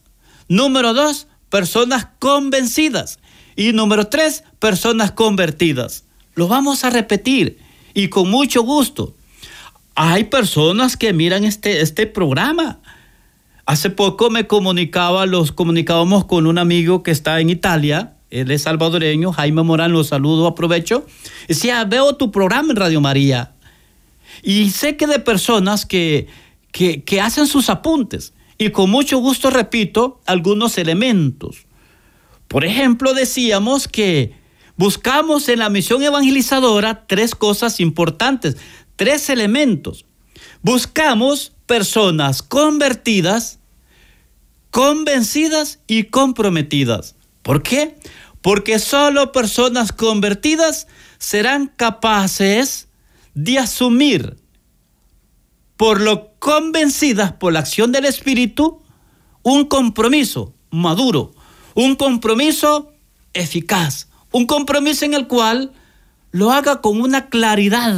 Número 0.48 0.94
dos, 0.94 1.26
personas 1.50 2.08
convencidas. 2.18 3.18
Y 3.56 3.74
número 3.74 4.06
tres, 4.06 4.44
personas 4.58 5.12
convertidas. 5.12 6.04
Lo 6.34 6.48
vamos 6.48 6.84
a 6.84 6.88
repetir 6.88 7.58
y 7.92 8.08
con 8.08 8.30
mucho 8.30 8.62
gusto. 8.62 9.14
hay 9.94 10.24
personas 10.24 10.96
que 10.96 11.12
miran 11.12 11.44
este, 11.44 11.82
este 11.82 12.06
programa. 12.06 12.80
Hace 13.66 13.90
poco 13.90 14.30
me 14.30 14.46
comunicaba, 14.46 15.26
los 15.26 15.52
comunicábamos 15.52 16.24
con 16.24 16.46
un 16.46 16.56
amigo 16.56 17.02
que 17.02 17.10
está 17.10 17.38
en 17.40 17.50
Italia, 17.50 18.14
él 18.30 18.50
es 18.50 18.62
salvadoreño, 18.62 19.30
Jaime 19.30 19.62
Morán, 19.62 19.92
lo 19.92 20.04
saludo, 20.04 20.46
aprovecho. 20.46 21.06
Decía, 21.48 21.84
veo 21.84 22.16
tu 22.16 22.30
programa 22.30 22.70
en 22.70 22.76
Radio 22.76 23.02
María. 23.02 23.52
Y 24.42 24.70
sé 24.70 24.96
que 24.96 25.06
de 25.06 25.18
personas 25.18 25.86
que, 25.86 26.26
que, 26.72 27.02
que 27.04 27.20
hacen 27.20 27.46
sus 27.46 27.70
apuntes. 27.70 28.34
Y 28.58 28.70
con 28.70 28.90
mucho 28.90 29.18
gusto 29.18 29.50
repito 29.50 30.20
algunos 30.26 30.78
elementos. 30.78 31.66
Por 32.48 32.64
ejemplo, 32.64 33.14
decíamos 33.14 33.86
que 33.86 34.34
buscamos 34.76 35.48
en 35.48 35.60
la 35.60 35.70
misión 35.70 36.02
evangelizadora 36.02 37.06
tres 37.06 37.34
cosas 37.34 37.78
importantes, 37.78 38.56
tres 38.96 39.30
elementos. 39.30 40.06
Buscamos 40.62 41.52
personas 41.66 42.42
convertidas, 42.42 43.60
convencidas 44.70 45.78
y 45.86 46.04
comprometidas. 46.04 47.14
¿Por 47.42 47.62
qué? 47.62 47.96
Porque 48.40 48.78
solo 48.78 49.30
personas 49.30 49.92
convertidas 49.92 50.88
serán 51.18 51.72
capaces 51.76 52.87
de 53.38 53.56
asumir, 53.60 54.36
por 55.76 56.00
lo 56.00 56.32
convencidas 56.40 57.32
por 57.34 57.52
la 57.52 57.60
acción 57.60 57.92
del 57.92 58.04
Espíritu, 58.04 58.82
un 59.44 59.66
compromiso 59.66 60.54
maduro, 60.72 61.30
un 61.76 61.94
compromiso 61.94 62.92
eficaz, 63.34 64.08
un 64.32 64.46
compromiso 64.46 65.04
en 65.04 65.14
el 65.14 65.28
cual 65.28 65.70
lo 66.32 66.50
haga 66.50 66.80
con 66.80 67.00
una 67.00 67.28
claridad 67.28 67.94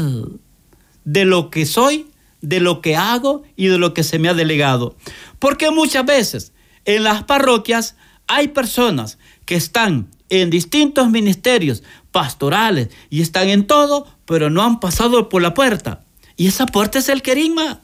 de 1.06 1.24
lo 1.24 1.48
que 1.48 1.64
soy, 1.64 2.06
de 2.42 2.60
lo 2.60 2.82
que 2.82 2.96
hago 2.96 3.42
y 3.56 3.68
de 3.68 3.78
lo 3.78 3.94
que 3.94 4.04
se 4.04 4.18
me 4.18 4.28
ha 4.28 4.34
delegado. 4.34 4.94
Porque 5.38 5.70
muchas 5.70 6.04
veces 6.04 6.52
en 6.84 7.02
las 7.02 7.24
parroquias 7.24 7.96
hay 8.26 8.48
personas 8.48 9.16
que 9.46 9.54
están 9.54 10.10
en 10.28 10.50
distintos 10.50 11.10
ministerios 11.10 11.82
pastorales 12.12 12.88
y 13.08 13.22
están 13.22 13.48
en 13.48 13.66
todo, 13.66 14.06
pero 14.24 14.50
no 14.50 14.62
han 14.62 14.80
pasado 14.80 15.28
por 15.28 15.42
la 15.42 15.54
puerta. 15.54 16.02
Y 16.36 16.46
esa 16.46 16.66
puerta 16.66 16.98
es 16.98 17.08
el 17.08 17.22
querigma. 17.22 17.80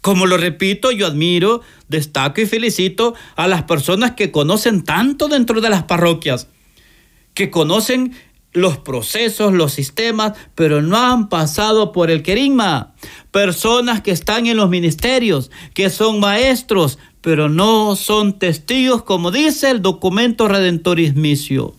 Como 0.00 0.26
lo 0.26 0.36
repito, 0.36 0.90
yo 0.90 1.06
admiro, 1.06 1.62
destaco 1.88 2.40
y 2.40 2.46
felicito 2.46 3.14
a 3.36 3.46
las 3.46 3.62
personas 3.62 4.12
que 4.12 4.32
conocen 4.32 4.82
tanto 4.82 5.28
dentro 5.28 5.60
de 5.60 5.70
las 5.70 5.84
parroquias, 5.84 6.48
que 7.34 7.50
conocen 7.50 8.14
los 8.52 8.78
procesos, 8.78 9.52
los 9.52 9.72
sistemas, 9.72 10.32
pero 10.54 10.82
no 10.82 10.96
han 10.96 11.28
pasado 11.28 11.92
por 11.92 12.10
el 12.10 12.22
querigma. 12.22 12.94
Personas 13.30 14.02
que 14.02 14.10
están 14.10 14.46
en 14.46 14.56
los 14.56 14.68
ministerios, 14.68 15.50
que 15.72 15.88
son 15.88 16.20
maestros, 16.20 16.98
pero 17.20 17.48
no 17.48 17.96
son 17.96 18.38
testigos, 18.38 19.04
como 19.04 19.30
dice 19.30 19.70
el 19.70 19.80
documento 19.80 20.48
Redentorismicio. 20.48 21.74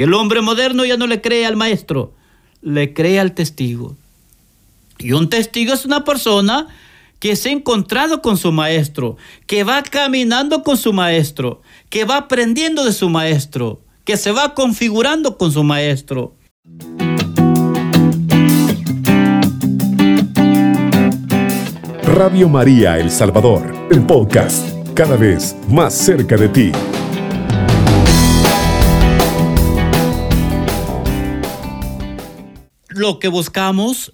Que 0.00 0.04
el 0.04 0.14
hombre 0.14 0.40
moderno 0.40 0.86
ya 0.86 0.96
no 0.96 1.06
le 1.06 1.20
cree 1.20 1.44
al 1.44 1.56
maestro, 1.56 2.14
le 2.62 2.94
cree 2.94 3.20
al 3.20 3.32
testigo. 3.32 3.98
Y 4.98 5.12
un 5.12 5.28
testigo 5.28 5.74
es 5.74 5.84
una 5.84 6.04
persona 6.04 6.68
que 7.18 7.36
se 7.36 7.50
ha 7.50 7.52
encontrado 7.52 8.22
con 8.22 8.38
su 8.38 8.50
maestro, 8.50 9.18
que 9.46 9.62
va 9.62 9.82
caminando 9.82 10.62
con 10.62 10.78
su 10.78 10.94
maestro, 10.94 11.60
que 11.90 12.06
va 12.06 12.16
aprendiendo 12.16 12.82
de 12.86 12.94
su 12.94 13.10
maestro, 13.10 13.82
que 14.06 14.16
se 14.16 14.32
va 14.32 14.54
configurando 14.54 15.36
con 15.36 15.52
su 15.52 15.64
maestro. 15.64 16.34
Radio 22.04 22.48
María 22.48 22.98
El 22.98 23.10
Salvador, 23.10 23.70
el 23.90 24.00
podcast, 24.06 24.66
cada 24.94 25.18
vez 25.18 25.54
más 25.68 25.92
cerca 25.92 26.38
de 26.38 26.48
ti. 26.48 26.72
Lo 33.00 33.18
que 33.18 33.28
buscamos 33.28 34.12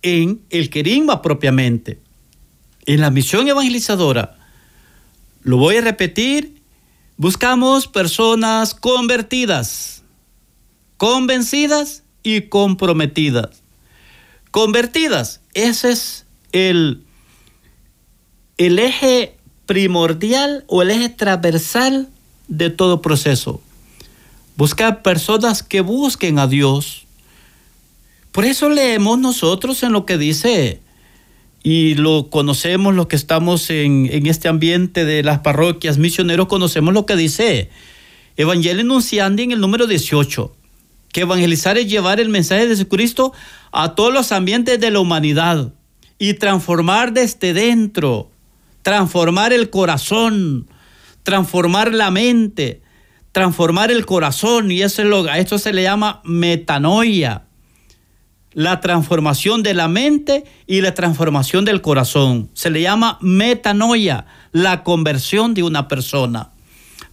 en 0.00 0.42
el 0.48 0.70
querigma 0.70 1.20
propiamente, 1.20 2.00
en 2.86 3.02
la 3.02 3.10
misión 3.10 3.46
evangelizadora, 3.48 4.38
lo 5.42 5.58
voy 5.58 5.76
a 5.76 5.82
repetir, 5.82 6.62
buscamos 7.18 7.86
personas 7.86 8.72
convertidas, 8.72 10.04
convencidas 10.96 12.02
y 12.22 12.40
comprometidas. 12.48 13.62
Convertidas, 14.52 15.42
ese 15.52 15.90
es 15.90 16.24
el, 16.52 17.04
el 18.56 18.78
eje 18.78 19.36
primordial 19.66 20.64
o 20.66 20.80
el 20.80 20.92
eje 20.92 21.10
transversal 21.10 22.08
de 22.48 22.70
todo 22.70 23.02
proceso. 23.02 23.60
Buscar 24.56 25.02
personas 25.02 25.62
que 25.62 25.82
busquen 25.82 26.38
a 26.38 26.46
Dios. 26.46 27.04
Por 28.38 28.44
eso 28.44 28.70
leemos 28.70 29.18
nosotros 29.18 29.82
en 29.82 29.90
lo 29.90 30.06
que 30.06 30.16
dice 30.16 30.80
y 31.64 31.96
lo 31.96 32.30
conocemos 32.30 32.94
los 32.94 33.08
que 33.08 33.16
estamos 33.16 33.68
en, 33.68 34.08
este 34.28 34.46
ambiente 34.46 35.04
de 35.04 35.24
las 35.24 35.40
parroquias 35.40 35.98
misioneros, 35.98 36.46
conocemos 36.46 36.94
lo 36.94 37.04
que 37.04 37.16
dice 37.16 37.68
Evangelio 38.36 38.82
Enunciandi 38.82 39.42
en 39.42 39.50
el 39.50 39.60
número 39.60 39.88
18, 39.88 40.54
que 41.10 41.22
evangelizar 41.22 41.78
es 41.78 41.90
llevar 41.90 42.20
el 42.20 42.28
mensaje 42.28 42.68
de 42.68 42.76
Jesucristo 42.76 43.32
a 43.72 43.96
todos 43.96 44.14
los 44.14 44.30
ambientes 44.30 44.78
de 44.78 44.92
la 44.92 45.00
humanidad 45.00 45.72
y 46.16 46.34
transformar 46.34 47.12
desde 47.12 47.52
dentro, 47.52 48.30
transformar 48.82 49.52
el 49.52 49.68
corazón, 49.68 50.68
transformar 51.24 51.92
la 51.92 52.12
mente, 52.12 52.82
transformar 53.32 53.90
el 53.90 54.06
corazón, 54.06 54.70
y 54.70 54.82
eso 54.82 55.02
es 55.02 55.08
lo, 55.08 55.24
a 55.24 55.38
esto 55.38 55.58
se 55.58 55.72
le 55.72 55.82
llama 55.82 56.20
metanoia, 56.22 57.47
la 58.58 58.80
transformación 58.80 59.62
de 59.62 59.72
la 59.72 59.86
mente 59.86 60.42
y 60.66 60.80
la 60.80 60.92
transformación 60.92 61.64
del 61.64 61.80
corazón. 61.80 62.50
Se 62.54 62.70
le 62.70 62.82
llama 62.82 63.16
metanoia, 63.20 64.26
la 64.50 64.82
conversión 64.82 65.54
de 65.54 65.62
una 65.62 65.86
persona. 65.86 66.50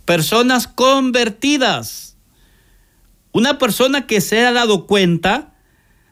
Personas 0.06 0.68
convertidas. 0.68 2.18
Una 3.32 3.60
persona 3.60 4.08
que 4.08 4.22
se 4.22 4.44
ha 4.44 4.54
dado 4.54 4.88
cuenta 4.88 5.54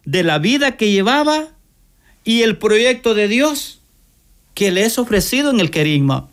de 0.06 0.22
la 0.22 0.38
vida 0.38 0.78
que 0.78 0.92
llevaba 0.92 1.48
y 2.24 2.44
el 2.44 2.60
proyecto 2.60 3.16
de 3.16 3.28
Dios 3.28 3.82
que 4.54 4.72
le 4.72 4.86
es 4.86 5.00
ofrecido 5.00 5.50
en 5.50 5.60
el 5.60 5.72
querigma. 5.72 6.28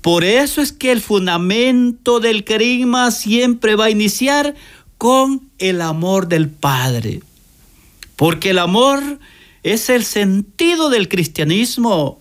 Por 0.00 0.24
eso 0.24 0.62
es 0.62 0.72
que 0.72 0.90
el 0.90 1.02
fundamento 1.02 2.18
del 2.18 2.44
querigma 2.44 3.10
siempre 3.10 3.76
va 3.76 3.84
a 3.84 3.90
iniciar 3.90 4.54
con 4.96 5.50
el 5.58 5.82
amor 5.82 6.28
del 6.28 6.48
Padre. 6.48 7.20
Porque 8.18 8.50
el 8.50 8.58
amor 8.58 9.20
es 9.62 9.88
el 9.90 10.04
sentido 10.04 10.90
del 10.90 11.08
cristianismo. 11.08 12.20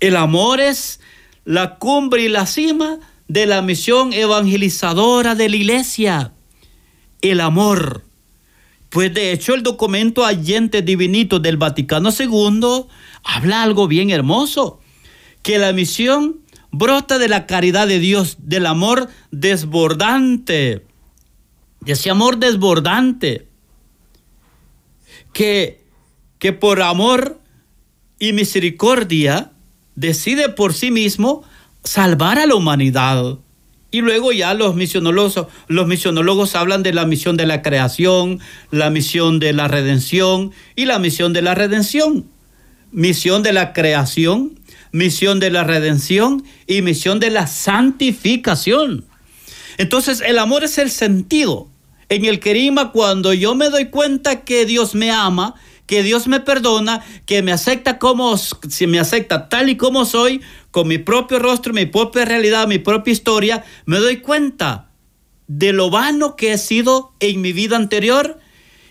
El 0.00 0.16
amor 0.16 0.58
es 0.60 0.98
la 1.44 1.76
cumbre 1.76 2.24
y 2.24 2.28
la 2.28 2.44
cima 2.44 2.98
de 3.28 3.46
la 3.46 3.62
misión 3.62 4.12
evangelizadora 4.12 5.36
de 5.36 5.48
la 5.48 5.54
iglesia. 5.54 6.32
El 7.22 7.40
amor. 7.40 8.02
Pues 8.88 9.14
de 9.14 9.30
hecho 9.30 9.54
el 9.54 9.62
documento 9.62 10.24
Allente 10.24 10.82
Divinito 10.82 11.38
del 11.38 11.56
Vaticano 11.56 12.10
II 12.10 12.86
habla 13.22 13.62
algo 13.62 13.86
bien 13.86 14.10
hermoso, 14.10 14.80
que 15.42 15.60
la 15.60 15.72
misión 15.72 16.40
brota 16.72 17.18
de 17.18 17.28
la 17.28 17.46
caridad 17.46 17.86
de 17.86 18.00
Dios, 18.00 18.38
del 18.40 18.66
amor 18.66 19.08
desbordante, 19.30 20.84
de 21.82 21.92
ese 21.92 22.10
amor 22.10 22.38
desbordante, 22.38 23.47
que, 25.32 25.84
que 26.38 26.52
por 26.52 26.82
amor 26.82 27.38
y 28.18 28.32
misericordia 28.32 29.52
decide 29.94 30.48
por 30.48 30.74
sí 30.74 30.90
mismo 30.90 31.42
salvar 31.84 32.38
a 32.38 32.46
la 32.46 32.54
humanidad. 32.54 33.38
Y 33.90 34.02
luego 34.02 34.32
ya 34.32 34.52
los 34.52 34.74
misionólogos, 34.74 35.46
los 35.66 35.86
misionólogos 35.86 36.54
hablan 36.54 36.82
de 36.82 36.92
la 36.92 37.06
misión 37.06 37.36
de 37.36 37.46
la 37.46 37.62
creación, 37.62 38.38
la 38.70 38.90
misión 38.90 39.38
de 39.38 39.52
la 39.54 39.66
redención 39.66 40.52
y 40.76 40.84
la 40.84 40.98
misión 40.98 41.32
de 41.32 41.42
la 41.42 41.54
redención. 41.54 42.26
Misión 42.90 43.42
de 43.42 43.52
la 43.52 43.72
creación, 43.72 44.60
misión 44.92 45.40
de 45.40 45.50
la 45.50 45.64
redención 45.64 46.44
y 46.66 46.82
misión 46.82 47.20
de 47.20 47.30
la 47.30 47.46
santificación. 47.46 49.04
Entonces 49.78 50.20
el 50.20 50.38
amor 50.38 50.64
es 50.64 50.78
el 50.78 50.90
sentido. 50.90 51.68
En 52.08 52.24
el 52.24 52.40
querima 52.40 52.90
cuando 52.92 53.34
yo 53.34 53.54
me 53.54 53.68
doy 53.68 53.86
cuenta 53.86 54.42
que 54.42 54.64
Dios 54.64 54.94
me 54.94 55.10
ama, 55.10 55.54
que 55.86 56.02
Dios 56.02 56.26
me 56.26 56.40
perdona, 56.40 57.04
que 57.26 57.42
me 57.42 57.52
acepta 57.52 57.98
como, 57.98 58.36
si 58.36 58.86
me 58.86 58.98
acepta 58.98 59.48
tal 59.48 59.68
y 59.68 59.76
como 59.76 60.04
soy, 60.04 60.40
con 60.70 60.88
mi 60.88 60.98
propio 60.98 61.38
rostro, 61.38 61.72
mi 61.72 61.86
propia 61.86 62.24
realidad, 62.24 62.68
mi 62.68 62.78
propia 62.78 63.12
historia, 63.12 63.64
me 63.86 63.98
doy 63.98 64.18
cuenta 64.18 64.90
de 65.46 65.72
lo 65.72 65.90
vano 65.90 66.36
que 66.36 66.52
he 66.52 66.58
sido 66.58 67.12
en 67.20 67.40
mi 67.40 67.52
vida 67.52 67.76
anterior 67.76 68.38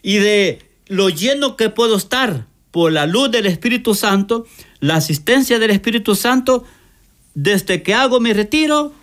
y 0.02 0.18
de 0.18 0.60
lo 0.88 1.10
lleno 1.10 1.56
que 1.56 1.70
puedo 1.70 1.98
estar 1.98 2.48
por 2.72 2.92
la 2.92 3.06
luz 3.06 3.32
del 3.32 3.46
Espíritu 3.46 3.96
Santo, 3.96 4.46
la 4.80 4.96
asistencia 4.96 5.60
del 5.60 5.72
Espíritu 5.72 6.16
Santo, 6.16 6.64
desde 7.34 7.84
que 7.84 7.94
hago 7.94 8.20
mi 8.20 8.34
retiro 8.34 8.94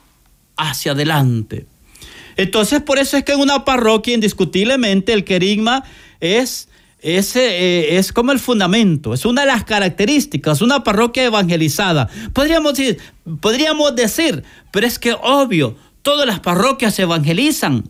hacia 0.56 0.92
adelante. 0.92 1.66
Entonces, 2.36 2.82
por 2.82 2.98
eso 2.98 3.16
es 3.16 3.24
que 3.24 3.32
en 3.32 3.40
una 3.40 3.64
parroquia, 3.64 4.14
indiscutiblemente, 4.14 5.12
el 5.12 5.24
querigma 5.24 5.84
es, 6.20 6.68
es, 7.00 7.36
eh, 7.36 7.96
es 7.96 8.12
como 8.12 8.32
el 8.32 8.38
fundamento, 8.38 9.14
es 9.14 9.24
una 9.24 9.42
de 9.42 9.48
las 9.48 9.64
características, 9.64 10.62
una 10.62 10.84
parroquia 10.84 11.24
evangelizada. 11.24 12.08
Podríamos 12.32 12.74
decir, 12.74 12.98
podríamos 13.40 13.94
decir, 13.94 14.42
pero 14.70 14.86
es 14.86 14.98
que 14.98 15.12
obvio, 15.12 15.76
todas 16.02 16.26
las 16.26 16.40
parroquias 16.40 16.98
evangelizan. 16.98 17.84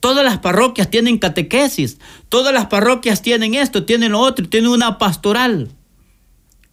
Todas 0.00 0.24
las 0.24 0.38
parroquias 0.38 0.90
tienen 0.90 1.16
catequesis, 1.18 1.98
todas 2.28 2.52
las 2.52 2.66
parroquias 2.66 3.22
tienen 3.22 3.54
esto, 3.54 3.84
tienen 3.84 4.10
lo 4.10 4.18
otro, 4.18 4.48
tienen 4.48 4.70
una 4.70 4.98
pastoral. 4.98 5.68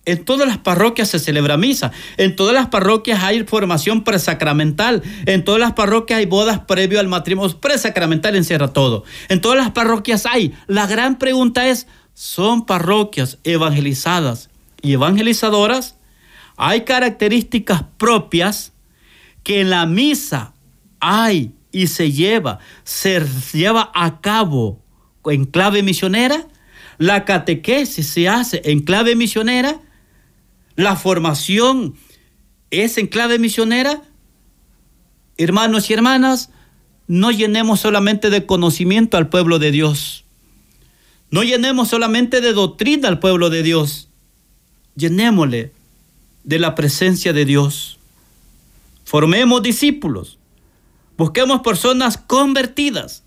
En 0.09 0.25
todas 0.25 0.47
las 0.47 0.57
parroquias 0.57 1.07
se 1.07 1.19
celebra 1.19 1.55
misa. 1.55 1.91
En 2.17 2.35
todas 2.35 2.55
las 2.55 2.69
parroquias 2.69 3.21
hay 3.21 3.43
formación 3.43 4.03
presacramental. 4.03 5.03
En 5.27 5.43
todas 5.43 5.59
las 5.59 5.73
parroquias 5.73 6.17
hay 6.17 6.25
bodas 6.25 6.61
previo 6.61 6.99
al 6.99 7.07
matrimonio. 7.07 7.59
Presacramental 7.59 8.35
encierra 8.35 8.73
todo. 8.73 9.03
En 9.27 9.39
todas 9.39 9.59
las 9.59 9.69
parroquias 9.69 10.25
hay. 10.25 10.55
La 10.65 10.87
gran 10.87 11.19
pregunta 11.19 11.67
es, 11.67 11.85
¿son 12.15 12.65
parroquias 12.65 13.37
evangelizadas 13.43 14.49
y 14.81 14.93
evangelizadoras? 14.93 15.95
Hay 16.57 16.85
características 16.85 17.83
propias 17.97 18.73
que 19.43 19.61
en 19.61 19.69
la 19.69 19.85
misa 19.85 20.53
hay 20.99 21.51
y 21.71 21.85
se 21.85 22.11
lleva, 22.11 22.57
se 22.83 23.23
lleva 23.53 23.91
a 23.93 24.21
cabo 24.21 24.81
en 25.25 25.45
clave 25.45 25.83
misionera. 25.83 26.47
La 26.97 27.25
catequesis 27.25 28.07
se 28.07 28.27
hace 28.27 28.63
en 28.65 28.79
clave 28.79 29.15
misionera 29.15 29.79
la 30.79 30.95
formación 30.95 31.95
es 32.71 32.97
en 32.97 33.07
clave 33.07 33.37
misionera. 33.37 34.01
Hermanos 35.37 35.89
y 35.89 35.93
hermanas, 35.93 36.51
no 37.05 37.31
llenemos 37.31 37.81
solamente 37.81 38.29
de 38.29 38.45
conocimiento 38.45 39.17
al 39.17 39.27
pueblo 39.27 39.59
de 39.59 39.71
Dios. 39.71 40.23
No 41.31 41.43
llenemos 41.43 41.89
solamente 41.89 42.39
de 42.39 42.53
doctrina 42.53 43.09
al 43.09 43.19
pueblo 43.19 43.49
de 43.49 43.61
Dios. 43.61 44.07
Llenémosle 44.95 45.73
de 46.45 46.59
la 46.59 46.75
presencia 46.75 47.33
de 47.33 47.43
Dios. 47.43 47.99
Formemos 49.03 49.61
discípulos. 49.61 50.37
Busquemos 51.17 51.59
personas 51.59 52.17
convertidas, 52.17 53.25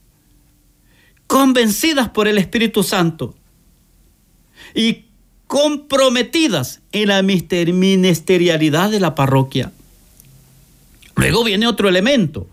convencidas 1.27 2.09
por 2.09 2.29
el 2.29 2.39
Espíritu 2.39 2.83
Santo 2.83 3.35
y 4.75 5.12
comprometidas 5.53 6.81
en 6.93 7.09
la 7.09 7.21
ministerialidad 7.21 8.91
de 8.91 9.01
la 9.01 9.15
parroquia. 9.15 9.71
Luego 11.15 11.45
viene 11.45 11.67
otro 11.67 11.91
elemento, 11.91 12.49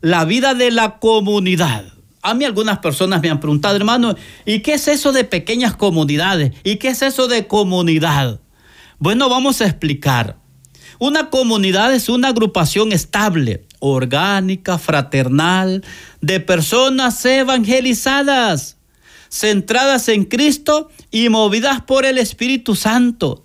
la 0.00 0.24
vida 0.24 0.54
de 0.54 0.72
la 0.72 0.98
comunidad. 0.98 1.84
A 2.22 2.34
mí 2.34 2.44
algunas 2.44 2.80
personas 2.80 3.22
me 3.22 3.30
han 3.30 3.38
preguntado, 3.38 3.76
hermano, 3.76 4.16
¿y 4.46 4.62
qué 4.62 4.74
es 4.74 4.88
eso 4.88 5.12
de 5.12 5.22
pequeñas 5.22 5.76
comunidades? 5.76 6.52
¿Y 6.64 6.78
qué 6.78 6.88
es 6.88 7.02
eso 7.02 7.28
de 7.28 7.46
comunidad? 7.46 8.40
Bueno, 8.98 9.28
vamos 9.28 9.60
a 9.60 9.66
explicar. 9.66 10.36
Una 10.98 11.30
comunidad 11.30 11.94
es 11.94 12.08
una 12.08 12.30
agrupación 12.30 12.90
estable, 12.90 13.64
orgánica, 13.78 14.76
fraternal, 14.76 15.84
de 16.20 16.40
personas 16.40 17.24
evangelizadas 17.24 18.76
centradas 19.30 20.08
en 20.08 20.24
Cristo 20.24 20.90
y 21.10 21.28
movidas 21.28 21.82
por 21.82 22.04
el 22.04 22.18
Espíritu 22.18 22.74
Santo, 22.74 23.44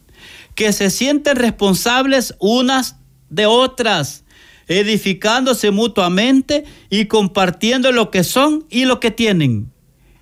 que 0.54 0.72
se 0.74 0.90
sienten 0.90 1.36
responsables 1.36 2.36
unas 2.40 2.98
de 3.30 3.46
otras, 3.46 4.24
edificándose 4.68 5.72
mutuamente 5.72 6.66
y 6.90 7.06
compartiendo 7.06 7.92
lo 7.92 8.12
que 8.12 8.24
son 8.24 8.66
y 8.70 8.86
lo 8.86 9.00
que 9.00 9.12
tienen, 9.12 9.72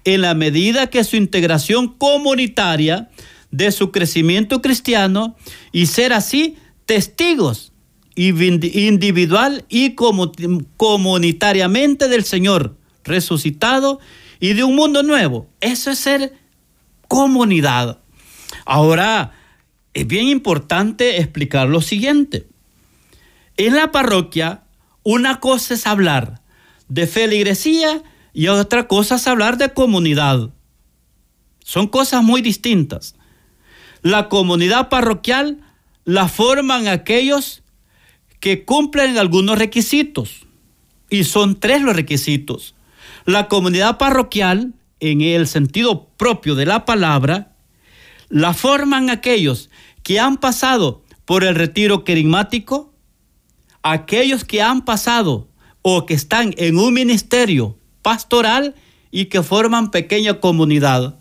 en 0.03 0.21
la 0.21 0.33
medida 0.33 0.87
que 0.87 1.03
su 1.03 1.15
integración 1.15 1.95
comunitaria 1.97 3.09
de 3.51 3.71
su 3.71 3.91
crecimiento 3.91 4.61
cristiano 4.61 5.35
y 5.71 5.85
ser 5.85 6.13
así 6.13 6.55
testigos 6.85 7.71
individual 8.15 9.65
y 9.69 9.95
comunitariamente 9.95 12.07
del 12.07 12.23
Señor 12.23 12.77
resucitado 13.03 13.99
y 14.39 14.53
de 14.53 14.63
un 14.63 14.75
mundo 14.75 15.03
nuevo. 15.03 15.47
Eso 15.61 15.91
es 15.91 15.99
ser 15.99 16.33
comunidad. 17.13 17.99
Ahora, 18.65 19.33
es 19.93 20.07
bien 20.07 20.27
importante 20.29 21.19
explicar 21.19 21.69
lo 21.69 21.79
siguiente. 21.79 22.47
En 23.55 23.75
la 23.75 23.91
parroquia, 23.91 24.63
una 25.03 25.39
cosa 25.39 25.75
es 25.75 25.85
hablar 25.85 26.41
de 26.87 27.05
feligresía 27.05 28.01
y 28.33 28.47
otra 28.47 28.87
cosa 28.87 29.17
es 29.17 29.27
hablar 29.27 29.59
de 29.59 29.73
comunidad. 29.73 30.49
Son 31.63 31.87
cosas 31.87 32.23
muy 32.23 32.41
distintas. 32.41 33.15
La 34.01 34.27
comunidad 34.27 34.89
parroquial 34.89 35.59
la 36.05 36.27
forman 36.27 36.87
aquellos 36.87 37.61
que 38.39 38.65
cumplen 38.65 39.19
algunos 39.19 39.59
requisitos. 39.59 40.47
Y 41.11 41.25
son 41.25 41.59
tres 41.59 41.83
los 41.83 41.95
requisitos. 41.95 42.73
La 43.25 43.47
comunidad 43.47 43.99
parroquial, 43.99 44.73
en 45.11 45.21
el 45.21 45.47
sentido 45.47 46.07
propio 46.17 46.55
de 46.55 46.65
la 46.65 46.85
palabra, 46.85 47.51
la 48.29 48.53
forman 48.53 49.09
aquellos 49.09 49.69
que 50.01 50.19
han 50.19 50.37
pasado 50.37 51.03
por 51.25 51.43
el 51.43 51.55
retiro 51.55 52.03
querigmático, 52.03 52.93
aquellos 53.81 54.45
que 54.45 54.61
han 54.61 54.85
pasado 54.85 55.49
o 55.81 56.05
que 56.05 56.13
están 56.13 56.53
en 56.57 56.77
un 56.77 56.93
ministerio 56.93 57.77
pastoral 58.01 58.75
y 59.11 59.25
que 59.25 59.43
forman 59.43 59.91
pequeña 59.91 60.39
comunidad. 60.39 61.19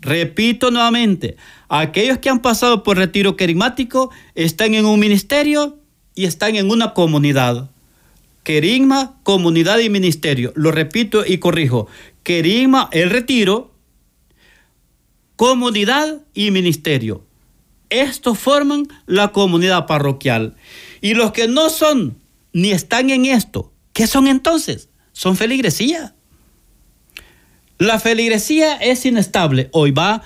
Repito 0.00 0.70
nuevamente, 0.70 1.36
aquellos 1.68 2.18
que 2.18 2.30
han 2.30 2.40
pasado 2.40 2.82
por 2.82 2.96
retiro 2.96 3.36
querigmático 3.36 4.10
están 4.34 4.74
en 4.74 4.84
un 4.84 4.98
ministerio 5.00 5.78
y 6.14 6.24
están 6.24 6.56
en 6.56 6.70
una 6.70 6.94
comunidad. 6.94 7.70
Querigma, 8.42 9.18
comunidad 9.24 9.78
y 9.80 9.90
ministerio. 9.90 10.52
Lo 10.54 10.70
repito 10.70 11.24
y 11.26 11.38
corrijo. 11.38 11.88
Querigma, 12.26 12.88
el 12.90 13.10
retiro, 13.10 13.72
comunidad 15.36 16.22
y 16.34 16.50
ministerio. 16.50 17.24
Estos 17.88 18.36
forman 18.36 18.88
la 19.06 19.28
comunidad 19.28 19.86
parroquial. 19.86 20.56
Y 21.00 21.14
los 21.14 21.30
que 21.30 21.46
no 21.46 21.70
son 21.70 22.18
ni 22.52 22.72
están 22.72 23.10
en 23.10 23.26
esto, 23.26 23.72
¿qué 23.92 24.08
son 24.08 24.26
entonces? 24.26 24.88
Son 25.12 25.36
feligresía. 25.36 26.16
La 27.78 28.00
feligresía 28.00 28.74
es 28.74 29.06
inestable. 29.06 29.68
Hoy 29.70 29.92
va, 29.92 30.20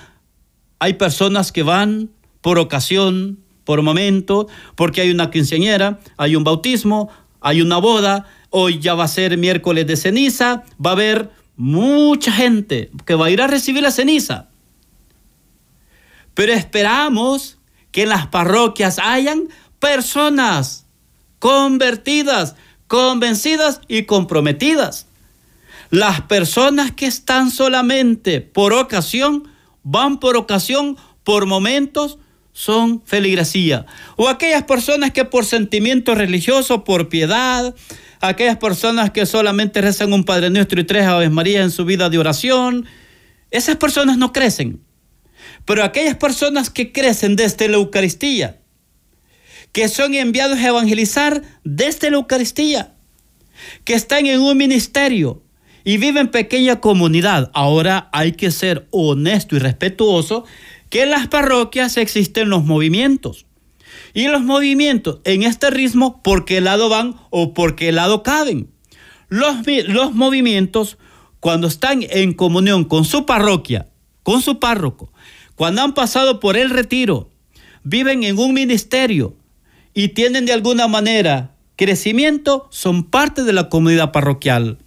hay 0.78 0.94
personas 0.94 1.52
que 1.52 1.62
van 1.62 2.08
por 2.40 2.58
ocasión, 2.58 3.40
por 3.64 3.82
momento, 3.82 4.48
porque 4.74 5.02
hay 5.02 5.10
una 5.10 5.30
quinceañera, 5.30 6.00
hay 6.16 6.34
un 6.34 6.44
bautismo, 6.44 7.10
hay 7.42 7.60
una 7.60 7.76
boda, 7.76 8.26
hoy 8.48 8.78
ya 8.78 8.94
va 8.94 9.04
a 9.04 9.08
ser 9.08 9.36
miércoles 9.36 9.86
de 9.86 9.98
ceniza, 9.98 10.64
va 10.82 10.90
a 10.90 10.94
haber 10.94 11.39
mucha 11.60 12.32
gente 12.32 12.90
que 13.04 13.14
va 13.14 13.26
a 13.26 13.30
ir 13.30 13.42
a 13.42 13.46
recibir 13.46 13.82
la 13.82 13.90
ceniza. 13.90 14.48
Pero 16.32 16.54
esperamos 16.54 17.58
que 17.92 18.04
en 18.04 18.08
las 18.08 18.28
parroquias 18.28 18.98
hayan 18.98 19.48
personas 19.78 20.86
convertidas, 21.38 22.56
convencidas 22.86 23.82
y 23.88 24.04
comprometidas. 24.04 25.06
Las 25.90 26.22
personas 26.22 26.92
que 26.92 27.04
están 27.04 27.50
solamente 27.50 28.40
por 28.40 28.72
ocasión, 28.72 29.46
van 29.82 30.18
por 30.18 30.38
ocasión, 30.38 30.96
por 31.24 31.44
momentos, 31.44 32.16
son 32.52 33.02
feligresía. 33.04 33.86
O 34.16 34.28
aquellas 34.28 34.64
personas 34.64 35.12
que 35.12 35.24
por 35.24 35.44
sentimiento 35.44 36.14
religioso, 36.14 36.84
por 36.84 37.08
piedad, 37.08 37.74
aquellas 38.20 38.58
personas 38.58 39.10
que 39.10 39.26
solamente 39.26 39.80
rezan 39.80 40.12
un 40.12 40.24
Padre 40.24 40.50
Nuestro 40.50 40.80
y 40.80 40.84
tres 40.84 41.06
Aves 41.06 41.30
María 41.30 41.62
en 41.62 41.70
su 41.70 41.84
vida 41.84 42.10
de 42.10 42.18
oración, 42.18 42.86
esas 43.50 43.76
personas 43.76 44.18
no 44.18 44.32
crecen. 44.32 44.80
Pero 45.64 45.84
aquellas 45.84 46.16
personas 46.16 46.70
que 46.70 46.92
crecen 46.92 47.36
desde 47.36 47.68
la 47.68 47.76
Eucaristía, 47.76 48.60
que 49.72 49.88
son 49.88 50.14
enviados 50.14 50.58
a 50.58 50.68
evangelizar 50.68 51.42
desde 51.64 52.10
la 52.10 52.16
Eucaristía, 52.16 52.94
que 53.84 53.94
están 53.94 54.26
en 54.26 54.40
un 54.40 54.56
ministerio 54.56 55.42
y 55.84 55.96
viven 55.98 56.28
pequeña 56.28 56.80
comunidad, 56.80 57.50
ahora 57.54 58.08
hay 58.12 58.32
que 58.32 58.50
ser 58.50 58.86
honesto 58.90 59.56
y 59.56 59.58
respetuoso 59.60 60.44
que 60.90 61.04
en 61.04 61.10
las 61.10 61.28
parroquias 61.28 61.96
existen 61.96 62.50
los 62.50 62.64
movimientos. 62.64 63.46
Y 64.12 64.28
los 64.28 64.42
movimientos 64.42 65.20
en 65.24 65.44
este 65.44 65.70
ritmo, 65.70 66.22
¿por 66.22 66.44
qué 66.44 66.60
lado 66.60 66.88
van 66.88 67.16
o 67.30 67.54
por 67.54 67.76
qué 67.76 67.92
lado 67.92 68.22
caben? 68.22 68.68
Los, 69.28 69.58
los 69.86 70.12
movimientos, 70.12 70.98
cuando 71.38 71.68
están 71.68 72.04
en 72.10 72.34
comunión 72.34 72.84
con 72.84 73.04
su 73.04 73.24
parroquia, 73.24 73.88
con 74.24 74.42
su 74.42 74.58
párroco, 74.58 75.12
cuando 75.54 75.82
han 75.82 75.94
pasado 75.94 76.40
por 76.40 76.56
el 76.56 76.70
retiro, 76.70 77.30
viven 77.84 78.24
en 78.24 78.38
un 78.38 78.52
ministerio 78.52 79.36
y 79.94 80.08
tienen 80.08 80.44
de 80.44 80.52
alguna 80.52 80.88
manera 80.88 81.54
crecimiento, 81.76 82.66
son 82.70 83.04
parte 83.04 83.44
de 83.44 83.52
la 83.52 83.68
comunidad 83.68 84.10
parroquial. 84.10 84.78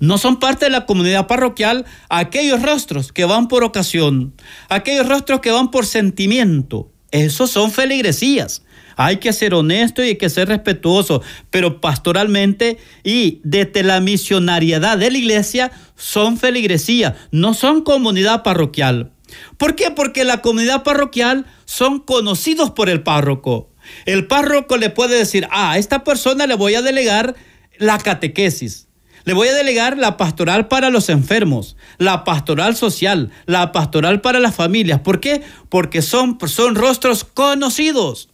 No 0.00 0.16
son 0.18 0.40
parte 0.40 0.64
de 0.64 0.70
la 0.70 0.86
comunidad 0.86 1.26
parroquial 1.26 1.84
aquellos 2.08 2.62
rostros 2.62 3.12
que 3.12 3.26
van 3.26 3.48
por 3.48 3.62
ocasión, 3.64 4.34
aquellos 4.68 5.06
rostros 5.06 5.40
que 5.40 5.50
van 5.50 5.70
por 5.70 5.86
sentimiento. 5.86 6.90
Esos 7.10 7.50
son 7.50 7.70
feligresías. 7.70 8.64
Hay 8.96 9.18
que 9.18 9.32
ser 9.32 9.54
honesto 9.54 10.02
y 10.02 10.08
hay 10.08 10.16
que 10.16 10.30
ser 10.30 10.48
respetuoso, 10.48 11.22
pero 11.50 11.80
pastoralmente 11.80 12.78
y 13.04 13.40
desde 13.44 13.82
la 13.82 14.00
misionariedad 14.00 14.98
de 14.98 15.10
la 15.10 15.18
iglesia 15.18 15.70
son 15.96 16.38
feligresía, 16.38 17.16
no 17.30 17.54
son 17.54 17.82
comunidad 17.82 18.42
parroquial. 18.42 19.12
¿Por 19.56 19.74
qué? 19.74 19.90
Porque 19.90 20.24
la 20.24 20.42
comunidad 20.42 20.82
parroquial 20.82 21.46
son 21.64 22.00
conocidos 22.00 22.70
por 22.70 22.88
el 22.88 23.02
párroco. 23.02 23.70
El 24.06 24.26
párroco 24.26 24.76
le 24.76 24.90
puede 24.90 25.16
decir, 25.16 25.46
ah, 25.50 25.72
a 25.72 25.78
esta 25.78 26.04
persona 26.04 26.46
le 26.46 26.54
voy 26.54 26.74
a 26.74 26.82
delegar 26.82 27.34
la 27.78 27.98
catequesis. 27.98 28.89
Le 29.30 29.34
voy 29.34 29.46
a 29.46 29.54
delegar 29.54 29.96
la 29.96 30.16
pastoral 30.16 30.66
para 30.66 30.90
los 30.90 31.08
enfermos, 31.08 31.76
la 31.98 32.24
pastoral 32.24 32.74
social, 32.74 33.30
la 33.46 33.70
pastoral 33.70 34.20
para 34.20 34.40
las 34.40 34.56
familias. 34.56 35.02
¿Por 35.02 35.20
qué? 35.20 35.42
Porque 35.68 36.02
son, 36.02 36.36
son 36.48 36.74
rostros 36.74 37.22
conocidos. 37.22 38.28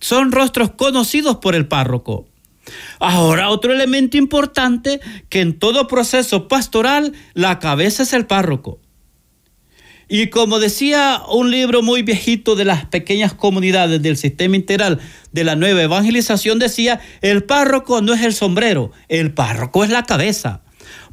Son 0.00 0.32
rostros 0.32 0.70
conocidos 0.70 1.36
por 1.36 1.54
el 1.54 1.68
párroco. 1.68 2.26
Ahora, 2.98 3.50
otro 3.50 3.74
elemento 3.74 4.16
importante, 4.16 5.00
que 5.28 5.42
en 5.42 5.58
todo 5.58 5.86
proceso 5.86 6.48
pastoral, 6.48 7.12
la 7.34 7.58
cabeza 7.58 8.02
es 8.02 8.14
el 8.14 8.24
párroco. 8.24 8.78
Y 10.08 10.28
como 10.28 10.60
decía 10.60 11.22
un 11.28 11.50
libro 11.50 11.82
muy 11.82 12.02
viejito 12.02 12.54
de 12.54 12.64
las 12.64 12.84
pequeñas 12.84 13.34
comunidades 13.34 14.00
del 14.02 14.16
sistema 14.16 14.54
integral 14.54 15.00
de 15.32 15.42
la 15.42 15.56
nueva 15.56 15.82
evangelización, 15.82 16.60
decía, 16.60 17.00
el 17.22 17.42
párroco 17.42 18.00
no 18.02 18.14
es 18.14 18.22
el 18.22 18.32
sombrero, 18.32 18.92
el 19.08 19.32
párroco 19.34 19.82
es 19.82 19.90
la 19.90 20.04
cabeza. 20.04 20.62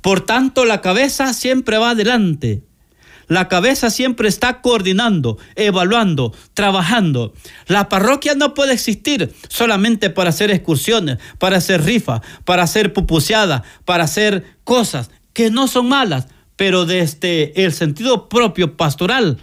Por 0.01 0.21
tanto, 0.21 0.65
la 0.65 0.81
cabeza 0.81 1.33
siempre 1.33 1.77
va 1.77 1.91
adelante. 1.91 2.61
La 3.27 3.47
cabeza 3.47 3.89
siempre 3.89 4.27
está 4.27 4.61
coordinando, 4.61 5.39
evaluando, 5.55 6.33
trabajando. 6.53 7.33
La 7.67 7.89
parroquia 7.89 8.35
no 8.35 8.53
puede 8.53 8.73
existir 8.73 9.33
solamente 9.47 10.09
para 10.11 10.29
hacer 10.29 10.51
excursiones, 10.51 11.17
para 11.39 11.57
hacer 11.57 11.83
rifas, 11.83 12.21
para 12.45 12.63
hacer 12.63 12.93
pupuseadas, 12.93 13.63
para 13.85 14.03
hacer 14.03 14.43
cosas 14.63 15.09
que 15.31 15.49
no 15.49 15.67
son 15.67 15.87
malas, 15.87 16.27
pero 16.55 16.85
desde 16.85 17.63
el 17.63 17.73
sentido 17.73 18.29
propio 18.29 18.77
pastoral, 18.77 19.39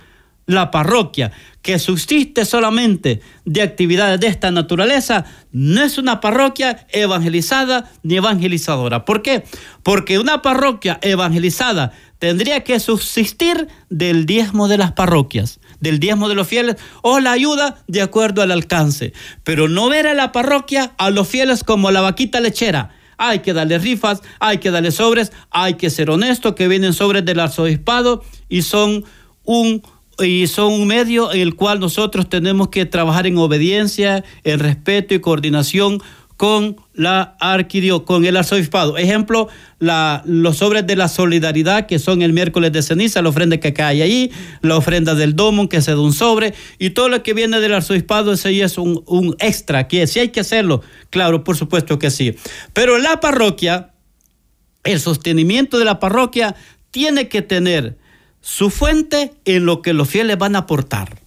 la 0.47 0.71
parroquia, 0.71 1.33
que 1.63 1.79
subsiste 1.79 2.45
solamente 2.45 3.21
de 3.45 3.63
actividades 3.63 4.19
de 4.21 4.27
esta 4.27 4.51
naturaleza, 4.51 5.25
no 5.53 5.83
es 5.83 5.99
una 5.99 6.21
parroquia 6.21 6.87
evangelizada 6.91 7.91
ni 8.03 8.17
evangelizadora. 8.17 9.05
¿Por 9.05 9.23
qué? 9.23 9.45
Porque 9.83 10.19
una 10.19 10.43
parroquia 10.43 10.99
evangelizada 11.03 11.93
tendría 12.19 12.65
que 12.65 12.81
subsistir 12.81 13.69
del 13.91 14.27
diezmo 14.27 14.69
de 14.69 14.79
las 14.79 14.93
parroquias, 14.93 15.61
del 15.81 16.01
diezmo 16.01 16.29
de 16.29 16.35
los 16.35 16.49
fieles 16.49 16.77
o 17.03 17.21
la 17.21 17.33
ayuda 17.33 17.83
de 17.87 18.03
acuerdo 18.03 18.43
al 18.43 18.51
alcance, 18.51 19.13
pero 19.45 19.69
no 19.69 19.89
ver 19.89 20.07
a 20.07 20.15
la 20.15 20.33
parroquia, 20.33 20.93
a 20.99 21.11
los 21.11 21.29
fieles 21.29 21.63
como 21.63 21.91
la 21.91 22.01
vaquita 22.01 22.41
lechera 22.41 22.91
hay 23.21 23.41
que 23.41 23.53
darle 23.53 23.79
rifas, 23.79 24.23
hay 24.41 24.59
que 24.59 24.71
darle 24.71 24.91
sobres, 24.91 25.31
hay 25.51 25.75
que 25.75 25.91
ser 25.91 26.09
honesto, 26.09 26.55
que 26.55 26.69
vienen 26.69 26.95
sobres 26.95 27.23
del 27.25 27.39
arzobispado 27.39 28.25
y 28.49 28.63
son 28.63 29.05
un 29.45 29.83
y 30.19 30.47
son 30.49 30.73
un 30.73 30.87
medio 30.87 31.33
en 31.33 31.41
el 31.41 31.55
cual 31.55 31.81
nosotros 31.81 32.29
tenemos 32.29 32.69
que 32.69 32.85
trabajar 32.85 33.27
en 33.27 33.39
obediencia, 33.39 34.25
en 34.45 34.59
respeto 34.59 35.15
y 35.15 35.21
coordinación 35.21 36.03
con 36.41 36.77
la 36.95 37.37
arquidio, 37.39 38.07
con 38.07 38.25
el 38.25 38.35
arzobispado. 38.35 38.97
Ejemplo, 38.97 39.49
la, 39.79 40.23
los 40.25 40.57
sobres 40.57 40.87
de 40.87 40.97
la 40.97 41.09
solidaridad, 41.09 41.85
que 41.85 41.99
son 41.99 42.23
el 42.23 42.33
miércoles 42.33 42.73
de 42.73 42.81
ceniza, 42.81 43.21
la 43.21 43.29
ofrenda 43.29 43.59
que 43.59 43.75
cae 43.75 44.03
ahí, 44.03 44.33
la 44.63 44.79
ofrenda 44.79 45.15
del 45.15 45.37
domo, 45.37 45.69
que 45.69 45.83
se 45.83 45.91
da 45.91 46.01
un 46.01 46.15
sobre, 46.15 46.55
y 46.79 46.91
todo 46.91 47.11
lo 47.11 47.23
que 47.23 47.35
viene 47.35 47.61
del 47.61 47.75
arzobispado, 47.75 48.33
ese 48.33 48.59
es 48.63 48.79
un, 48.79 49.05
un 49.07 49.37
extra, 49.39 49.87
que 49.87 50.07
si 50.07 50.19
hay 50.19 50.31
que 50.31 50.41
hacerlo, 50.41 50.81
claro, 51.11 51.45
por 51.45 51.59
supuesto 51.59 51.99
que 51.99 52.11
sí. 52.11 52.35
Pero 52.73 52.97
la 52.97 53.21
parroquia, 53.21 53.91
el 54.85 54.99
sostenimiento 54.99 55.79
de 55.79 55.85
la 55.85 56.01
parroquia, 56.01 56.57
tiene 56.91 57.29
que 57.29 57.43
tener 57.43 57.99
su 58.41 58.71
fuente 58.71 59.35
en 59.45 59.67
lo 59.67 59.83
que 59.83 59.93
los 59.93 60.09
fieles 60.09 60.39
van 60.39 60.57
a 60.57 60.61
aportar. 60.61 61.19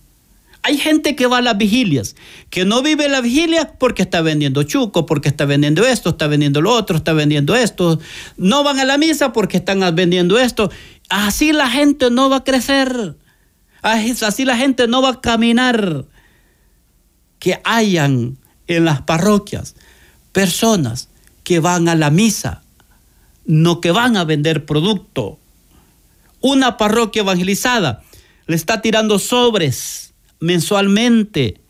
Hay 0.66 0.78
gente 0.78 1.18
que 1.18 1.28
va 1.28 1.40
a 1.40 1.42
las 1.42 1.58
vigilias, 1.58 2.16
que 2.50 2.64
no 2.64 2.82
vive 2.82 3.10
la 3.10 3.20
vigilia 3.20 3.74
porque 3.78 4.02
está 4.02 4.22
vendiendo 4.22 4.64
chuco, 4.64 5.06
porque 5.06 5.28
está 5.28 5.44
vendiendo 5.44 5.86
esto, 5.86 6.12
está 6.12 6.28
vendiendo 6.28 6.62
lo 6.62 6.72
otro, 6.72 6.96
está 6.96 7.12
vendiendo 7.12 7.54
esto. 7.54 8.00
No 8.38 8.64
van 8.64 8.80
a 8.80 8.86
la 8.86 8.98
misa 8.98 9.34
porque 9.34 9.58
están 9.58 9.82
vendiendo 9.94 10.40
esto. 10.40 10.72
Así 11.10 11.52
la 11.52 11.70
gente 11.70 12.10
no 12.10 12.30
va 12.30 12.38
a 12.38 12.44
crecer. 12.46 13.18
Así 13.82 14.46
la 14.46 14.56
gente 14.56 14.88
no 14.88 15.02
va 15.02 15.10
a 15.10 15.22
caminar. 15.22 16.06
Que 17.40 17.60
hayan 17.66 18.38
en 18.68 18.86
las 18.86 19.02
parroquias 19.02 19.76
personas 20.32 21.10
que 21.44 21.60
van 21.60 21.90
a 21.90 21.96
la 21.96 22.10
misa, 22.10 22.64
no 23.46 23.82
que 23.82 23.92
van 23.92 24.16
a 24.16 24.24
vender 24.24 24.66
producto. 24.66 25.40
Una 26.40 26.78
parroquia 26.78 27.22
evangelizada 27.24 28.02
le 28.48 28.56
está 28.56 28.82
tirando 28.82 29.20
sobres 29.20 30.13
mensualmente 30.44 31.62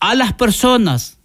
a 0.00 0.14
las 0.14 0.32
personas 0.32 1.18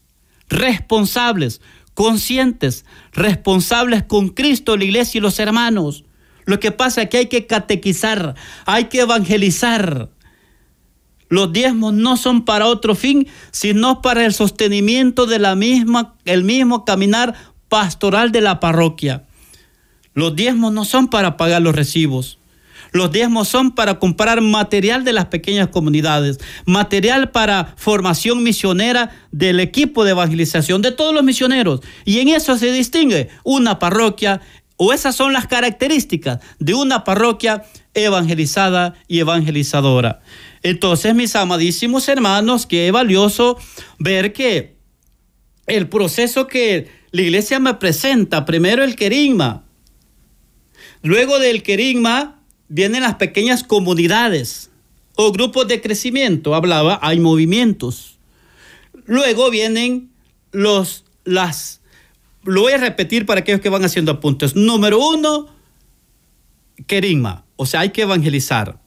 responsables, 0.49 1.61
conscientes, 1.93 2.85
responsables 3.13 4.03
con 4.03 4.27
Cristo, 4.27 4.75
la 4.75 4.83
iglesia 4.83 5.19
y 5.19 5.21
los 5.21 5.39
hermanos. 5.39 6.03
Lo 6.43 6.59
que 6.59 6.73
pasa 6.73 7.03
es 7.03 7.09
que 7.09 7.17
hay 7.17 7.25
que 7.27 7.47
catequizar, 7.47 8.35
hay 8.65 8.85
que 8.85 8.99
evangelizar. 8.99 10.09
Los 11.29 11.53
diezmos 11.53 11.93
no 11.93 12.17
son 12.17 12.43
para 12.43 12.67
otro 12.67 12.93
fin, 12.93 13.25
sino 13.51 14.01
para 14.01 14.25
el 14.25 14.33
sostenimiento 14.33 15.27
de 15.27 15.39
la 15.39 15.55
misma, 15.55 16.15
el 16.25 16.43
mismo 16.43 16.83
caminar 16.83 17.35
pastoral 17.69 18.33
de 18.33 18.41
la 18.41 18.59
parroquia. 18.59 19.23
Los 20.13 20.35
diezmos 20.35 20.73
no 20.73 20.83
son 20.83 21.07
para 21.07 21.37
pagar 21.37 21.61
los 21.61 21.73
recibos. 21.73 22.37
Los 22.91 23.11
diezmos 23.11 23.47
son 23.47 23.71
para 23.73 23.99
comprar 23.99 24.41
material 24.41 25.03
de 25.03 25.13
las 25.13 25.25
pequeñas 25.25 25.69
comunidades, 25.69 26.39
material 26.65 27.31
para 27.31 27.73
formación 27.77 28.43
misionera 28.43 29.11
del 29.31 29.59
equipo 29.59 30.03
de 30.03 30.11
evangelización 30.11 30.81
de 30.81 30.91
todos 30.91 31.13
los 31.13 31.23
misioneros. 31.23 31.81
Y 32.05 32.19
en 32.19 32.29
eso 32.29 32.57
se 32.57 32.71
distingue 32.71 33.29
una 33.43 33.79
parroquia, 33.79 34.41
o 34.77 34.91
esas 34.93 35.15
son 35.15 35.33
las 35.33 35.47
características 35.47 36.39
de 36.59 36.73
una 36.73 37.03
parroquia 37.03 37.63
evangelizada 37.93 38.93
y 39.07 39.19
evangelizadora. 39.19 40.21
Entonces, 40.63 41.15
mis 41.15 41.35
amadísimos 41.35 42.09
hermanos, 42.09 42.65
qué 42.65 42.91
valioso 42.91 43.57
ver 43.99 44.33
que 44.33 44.75
el 45.67 45.87
proceso 45.87 46.47
que 46.47 46.89
la 47.11 47.21
iglesia 47.21 47.59
me 47.59 47.75
presenta, 47.75 48.45
primero 48.45 48.83
el 48.83 48.95
querigma, 48.95 49.63
luego 51.01 51.39
del 51.39 51.63
querigma 51.63 52.34
vienen 52.67 53.03
las 53.03 53.15
pequeñas 53.15 53.63
comunidades 53.63 54.69
o 55.15 55.31
grupos 55.31 55.67
de 55.67 55.81
crecimiento. 55.81 56.55
Hablaba, 56.55 56.99
hay 57.01 57.19
movimientos. 57.19 58.17
Luego 59.05 59.49
vienen 59.49 60.09
los, 60.51 61.05
las, 61.23 61.81
lo 62.43 62.61
voy 62.61 62.73
a 62.73 62.77
repetir 62.77 63.25
para 63.25 63.41
aquellos 63.41 63.61
que 63.61 63.69
van 63.69 63.85
haciendo 63.85 64.11
apuntes. 64.11 64.55
Número 64.55 64.99
uno, 64.99 65.47
querigma, 66.87 67.45
o 67.55 67.65
sea, 67.65 67.81
hay 67.81 67.89
que 67.89 68.01
evangelizar. 68.01 68.79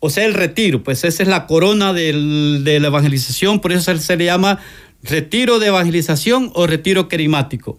O 0.00 0.08
sea, 0.08 0.24
el 0.24 0.34
retiro, 0.34 0.82
pues 0.82 1.04
esa 1.04 1.22
es 1.22 1.28
la 1.28 1.46
corona 1.46 1.92
de 1.92 2.12
la 2.80 2.86
evangelización, 2.86 3.60
por 3.60 3.72
eso 3.72 3.94
se 3.98 4.16
le 4.16 4.24
llama 4.24 4.58
retiro 5.02 5.58
de 5.58 5.66
evangelización 5.66 6.50
o 6.54 6.66
retiro 6.66 7.08
querigmático. 7.08 7.78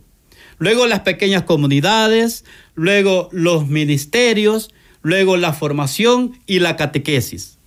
Luego 0.59 0.85
las 0.85 0.99
pequeñas 0.99 1.43
comunidades, 1.43 2.45
luego 2.75 3.29
los 3.31 3.67
ministerios, 3.67 4.69
luego 5.01 5.37
la 5.37 5.53
formación 5.53 6.39
y 6.45 6.59
la 6.59 6.75
catequesis. 6.75 7.57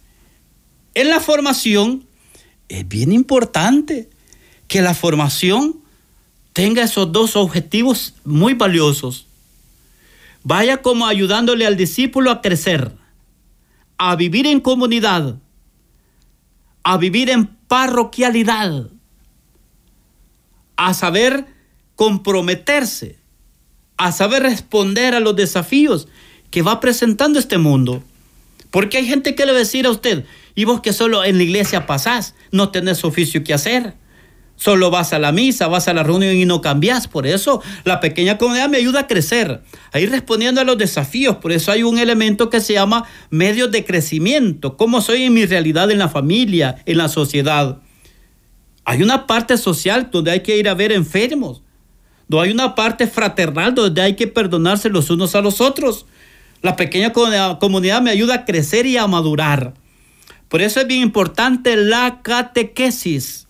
En 0.95 1.09
la 1.09 1.21
formación 1.21 2.07
es 2.69 2.87
bien 2.89 3.13
importante 3.13 4.09
que 4.69 4.83
la 4.83 4.95
formación 4.95 5.81
tenga 6.53 6.85
esos 6.85 7.11
dos 7.13 7.37
objetivos 7.37 8.15
muy 8.25 8.55
valiosos. 8.55 9.27
Vaya 10.45 10.83
como 10.83 11.07
ayudándole 11.07 11.67
al 11.67 11.77
discípulo 11.77 12.31
a 12.31 12.41
crecer, 12.41 12.93
a 13.99 14.15
vivir 14.15 14.47
en 14.47 14.61
comunidad, 14.61 15.37
a 16.83 16.97
vivir 16.97 17.31
en 17.31 17.47
parroquialidad, 17.47 18.89
a 20.77 20.95
saber 20.95 21.47
comprometerse, 21.97 23.19
a 23.97 24.13
saber 24.13 24.43
responder 24.43 25.15
a 25.15 25.21
los 25.21 25.35
desafíos 25.35 26.09
que 26.55 26.63
va 26.63 26.79
presentando 26.79 27.41
este 27.41 27.59
mundo. 27.59 28.05
Porque 28.71 28.99
hay 28.99 29.07
gente 29.07 29.35
que 29.35 29.45
le 29.45 29.51
va 29.51 29.59
a 29.59 29.63
decir 29.63 29.87
a 29.87 29.91
usted, 29.91 30.25
y 30.55 30.65
vos 30.67 30.83
que 30.83 30.93
solo 30.93 31.25
en 31.25 31.37
la 31.37 31.43
iglesia 31.43 31.85
pasás, 31.85 32.37
no 32.53 32.69
tenés 32.69 33.05
oficio 33.05 33.43
que 33.43 33.53
hacer. 33.53 33.95
Solo 34.55 34.93
vas 34.93 35.13
a 35.13 35.19
la 35.19 35.33
misa, 35.33 35.67
vas 35.67 35.89
a 35.89 35.95
la 35.95 36.05
reunión 36.05 36.37
y 36.37 36.45
no 36.45 36.61
cambias. 36.61 37.09
Por 37.09 37.27
eso 37.27 37.61
la 37.83 37.99
pequeña 37.99 38.39
comunidad 38.39 38.69
me 38.69 38.77
ayuda 38.77 39.01
a 39.01 39.07
crecer, 39.09 39.63
a 39.91 39.99
ir 39.99 40.13
respondiendo 40.13 40.61
a 40.61 40.65
los 40.65 40.79
desafíos. 40.79 41.39
Por 41.39 41.51
eso 41.51 41.73
hay 41.73 41.83
un 41.83 41.99
elemento 41.99 42.51
que 42.51 42.61
se 42.61 42.75
llama 42.75 43.05
medios 43.31 43.73
de 43.73 43.85
crecimiento. 43.85 44.77
¿Cómo 44.77 45.01
soy 45.01 45.25
en 45.25 45.35
mi 45.35 45.47
realidad 45.47 45.91
en 45.91 45.99
la 45.99 46.09
familia, 46.09 46.77
en 46.87 46.99
la 46.99 47.09
sociedad? 47.09 47.79
Hay 48.85 49.03
una 49.03 49.27
parte 49.27 49.59
social 49.59 50.11
donde 50.13 50.31
hay 50.31 50.45
que 50.45 50.57
ir 50.57 50.69
a 50.69 50.75
ver 50.75 50.93
enfermos. 50.93 51.63
Donde 52.29 52.47
hay 52.47 52.55
una 52.55 52.77
parte 52.77 53.09
fraternal 53.09 53.75
donde 53.75 54.03
hay 54.03 54.15
que 54.15 54.29
perdonarse 54.29 54.89
los 54.89 55.11
unos 55.11 55.35
a 55.35 55.41
los 55.41 55.61
otros. 55.61 56.07
La 56.65 56.77
pequeña 56.77 57.13
comunidad 57.13 58.01
me 58.01 58.11
ayuda 58.11 58.35
a 58.37 58.45
crecer 58.47 58.87
y 58.87 58.97
a 58.97 59.07
madurar. 59.07 59.75
Por 60.49 60.63
eso 60.63 60.81
es 60.81 60.87
bien 60.87 61.03
importante 61.03 61.77
la 61.77 62.23
catequesis. 62.23 63.49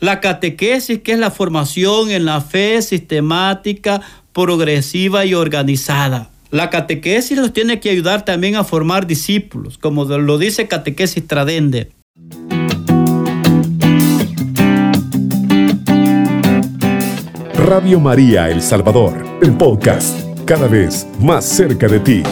La 0.00 0.18
catequesis, 0.18 0.98
que 0.98 1.12
es 1.12 1.18
la 1.20 1.30
formación 1.30 2.10
en 2.10 2.24
la 2.24 2.40
fe 2.40 2.82
sistemática, 2.82 4.00
progresiva 4.32 5.24
y 5.24 5.34
organizada. 5.34 6.30
La 6.50 6.70
catequesis 6.70 7.38
nos 7.38 7.52
tiene 7.52 7.78
que 7.78 7.90
ayudar 7.90 8.24
también 8.24 8.56
a 8.56 8.64
formar 8.64 9.06
discípulos, 9.06 9.78
como 9.78 10.04
lo 10.04 10.36
dice 10.36 10.66
Catequesis 10.66 11.24
Tradende. 11.28 11.92
Radio 17.54 18.00
María 18.00 18.50
El 18.50 18.60
Salvador, 18.60 19.24
el 19.40 19.56
podcast, 19.56 20.33
cada 20.44 20.68
vez 20.68 21.06
más 21.20 21.44
cerca 21.44 21.88
de 21.88 22.00
ti. 22.00 22.22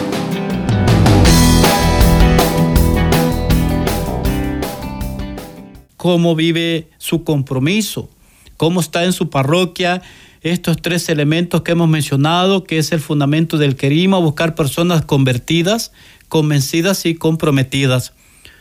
cómo 6.03 6.35
vive 6.35 6.89
su 6.99 7.23
compromiso, 7.23 8.11
cómo 8.57 8.81
está 8.81 9.05
en 9.05 9.13
su 9.13 9.31
parroquia 9.31 10.03
estos 10.41 10.77
tres 10.83 11.09
elementos 11.09 11.63
que 11.63 11.71
hemos 11.71 11.89
mencionado, 11.89 12.65
que 12.65 12.79
es 12.79 12.91
el 12.91 12.99
fundamento 12.99 13.57
del 13.57 13.77
querima, 13.77 14.19
buscar 14.19 14.57
personas 14.57 15.05
convertidas, 15.05 15.93
convencidas 16.29 17.07
y 17.07 17.15
comprometidas. 17.15 18.15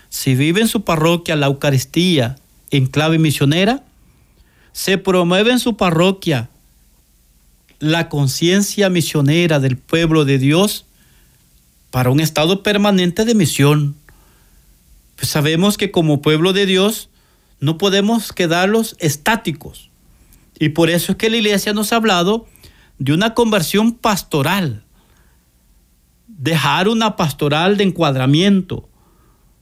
Si 0.10 0.36
vive 0.36 0.62
en 0.62 0.68
su 0.68 0.84
parroquia 0.84 1.36
la 1.36 1.48
Eucaristía 1.48 2.36
en 2.70 2.86
clave 2.86 3.18
misionera, 3.18 3.84
se 4.72 5.00
promueve 5.00 5.52
en 5.52 5.58
su 5.58 5.76
parroquia 5.76 6.48
la 7.82 8.10
conciencia 8.10 8.90
misionera 8.90 9.60
del 9.60 9.76
pueblo 9.76 10.24
de 10.24 10.38
Dios 10.38 10.86
para 11.90 12.12
un 12.12 12.20
estado 12.20 12.62
permanente 12.64 13.26
de 13.26 13.34
misión. 13.34 13.96
Pues 15.16 15.30
sabemos 15.30 15.78
que 15.78 15.92
como 15.92 16.22
pueblo 16.22 16.54
de 16.54 16.68
Dios 16.68 17.10
no 17.60 17.80
podemos 17.80 18.34
quedarlos 18.34 18.96
estáticos. 19.00 19.90
Y 20.60 20.70
por 20.70 20.92
eso 20.92 21.12
es 21.12 21.18
que 21.18 21.32
la 21.32 21.38
iglesia 21.38 21.74
nos 21.74 21.92
ha 21.92 21.96
hablado 21.96 22.46
de 23.00 23.14
una 23.14 23.34
conversión 23.34 23.94
pastoral. 23.94 24.84
Dejar 26.28 26.88
una 26.88 27.16
pastoral 27.16 27.78
de 27.78 27.86
encuadramiento, 27.86 28.88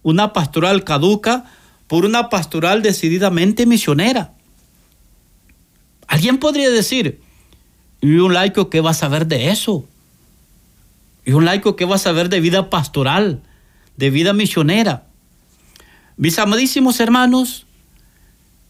una 0.03 0.33
pastoral 0.33 0.83
caduca 0.83 1.45
por 1.87 2.03
una 2.03 2.29
pastoral 2.29 2.81
decididamente 2.81 3.65
misionera. 3.65 4.33
Alguien 6.05 6.37
podría 6.37 6.69
decir, 6.69 7.21
¿y 8.01 8.15
un 8.15 8.33
laico 8.33 8.69
qué 8.69 8.81
va 8.81 8.91
a 8.91 8.95
saber 8.95 9.27
de 9.27 9.49
eso? 9.49 9.85
¿Y 11.25 11.33
un 11.33 11.45
laico 11.45 11.75
qué 11.75 11.85
va 11.85 11.95
a 11.95 11.99
saber 11.99 12.29
de 12.29 12.39
vida 12.39 12.69
pastoral, 12.69 13.41
de 13.97 14.09
vida 14.09 14.33
misionera? 14.33 15.03
Mis 16.17 16.39
amadísimos 16.39 16.99
hermanos, 16.99 17.65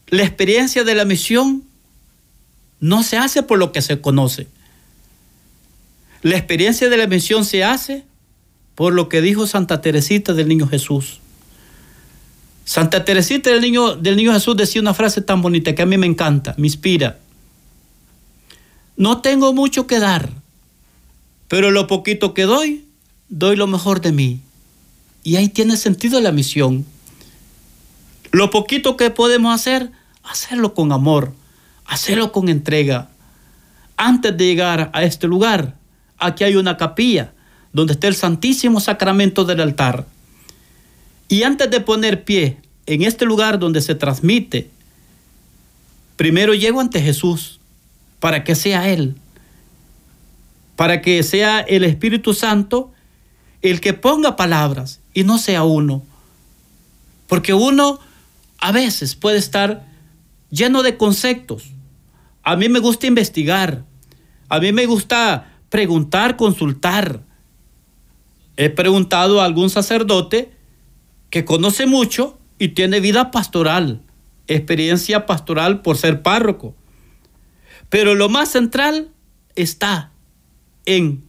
la 0.08 0.22
experiencia 0.22 0.84
de 0.84 0.94
la 0.94 1.04
misión 1.04 1.64
no 2.80 3.02
se 3.02 3.16
hace 3.16 3.42
por 3.42 3.58
lo 3.58 3.72
que 3.72 3.82
se 3.82 4.00
conoce. 4.00 4.48
La 6.22 6.36
experiencia 6.36 6.88
de 6.88 6.96
la 6.96 7.06
misión 7.06 7.44
se 7.44 7.64
hace 7.64 8.04
por 8.74 8.92
lo 8.92 9.08
que 9.08 9.20
dijo 9.20 9.46
Santa 9.46 9.80
Teresita 9.80 10.34
del 10.34 10.48
Niño 10.48 10.66
Jesús. 10.66 11.20
Santa 12.64 13.04
Teresita 13.04 13.50
del 13.50 13.60
Niño, 13.60 13.96
del 13.96 14.16
Niño 14.16 14.32
Jesús 14.32 14.56
decía 14.56 14.80
una 14.80 14.94
frase 14.94 15.20
tan 15.22 15.42
bonita 15.42 15.74
que 15.74 15.82
a 15.82 15.86
mí 15.86 15.98
me 15.98 16.06
encanta, 16.06 16.54
me 16.56 16.66
inspira. 16.66 17.18
No 19.00 19.22
tengo 19.22 19.54
mucho 19.54 19.86
que 19.86 19.98
dar, 19.98 20.28
pero 21.48 21.70
lo 21.70 21.86
poquito 21.86 22.34
que 22.34 22.42
doy, 22.42 22.84
doy 23.30 23.56
lo 23.56 23.66
mejor 23.66 24.02
de 24.02 24.12
mí. 24.12 24.42
Y 25.24 25.36
ahí 25.36 25.48
tiene 25.48 25.78
sentido 25.78 26.20
la 26.20 26.32
misión. 26.32 26.84
Lo 28.30 28.50
poquito 28.50 28.98
que 28.98 29.08
podemos 29.08 29.54
hacer, 29.54 29.90
hacerlo 30.22 30.74
con 30.74 30.92
amor, 30.92 31.32
hacerlo 31.86 32.30
con 32.30 32.50
entrega. 32.50 33.08
Antes 33.96 34.36
de 34.36 34.44
llegar 34.44 34.90
a 34.92 35.02
este 35.02 35.26
lugar, 35.26 35.76
aquí 36.18 36.44
hay 36.44 36.56
una 36.56 36.76
capilla 36.76 37.32
donde 37.72 37.94
está 37.94 38.06
el 38.06 38.14
Santísimo 38.14 38.80
Sacramento 38.80 39.46
del 39.46 39.62
altar. 39.62 40.06
Y 41.26 41.44
antes 41.44 41.70
de 41.70 41.80
poner 41.80 42.24
pie 42.24 42.58
en 42.84 43.00
este 43.00 43.24
lugar 43.24 43.58
donde 43.58 43.80
se 43.80 43.94
transmite, 43.94 44.68
primero 46.16 46.52
llego 46.52 46.82
ante 46.82 47.00
Jesús 47.00 47.59
para 48.20 48.44
que 48.44 48.54
sea 48.54 48.88
Él, 48.88 49.16
para 50.76 51.02
que 51.02 51.22
sea 51.22 51.60
el 51.60 51.84
Espíritu 51.84 52.34
Santo 52.34 52.92
el 53.62 53.80
que 53.80 53.92
ponga 53.92 54.36
palabras 54.36 55.00
y 55.12 55.24
no 55.24 55.38
sea 55.38 55.64
uno. 55.64 56.02
Porque 57.26 57.52
uno 57.52 57.98
a 58.58 58.72
veces 58.72 59.14
puede 59.14 59.38
estar 59.38 59.86
lleno 60.50 60.82
de 60.82 60.96
conceptos. 60.96 61.70
A 62.42 62.56
mí 62.56 62.68
me 62.68 62.78
gusta 62.78 63.06
investigar. 63.06 63.84
A 64.48 64.60
mí 64.60 64.72
me 64.72 64.86
gusta 64.86 65.52
preguntar, 65.68 66.36
consultar. 66.36 67.22
He 68.56 68.70
preguntado 68.70 69.40
a 69.40 69.44
algún 69.44 69.70
sacerdote 69.70 70.52
que 71.30 71.44
conoce 71.44 71.86
mucho 71.86 72.38
y 72.58 72.68
tiene 72.68 73.00
vida 73.00 73.30
pastoral, 73.30 74.02
experiencia 74.48 75.24
pastoral 75.26 75.82
por 75.82 75.96
ser 75.96 76.22
párroco. 76.22 76.74
Pero 77.90 78.14
lo 78.14 78.28
más 78.28 78.50
central 78.50 79.10
está 79.56 80.10
en 80.86 81.22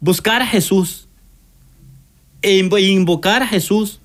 buscar 0.00 0.40
a 0.40 0.46
Jesús, 0.46 1.08
en 2.40 2.70
invocar 2.78 3.42
a 3.42 3.48
Jesús, 3.48 4.00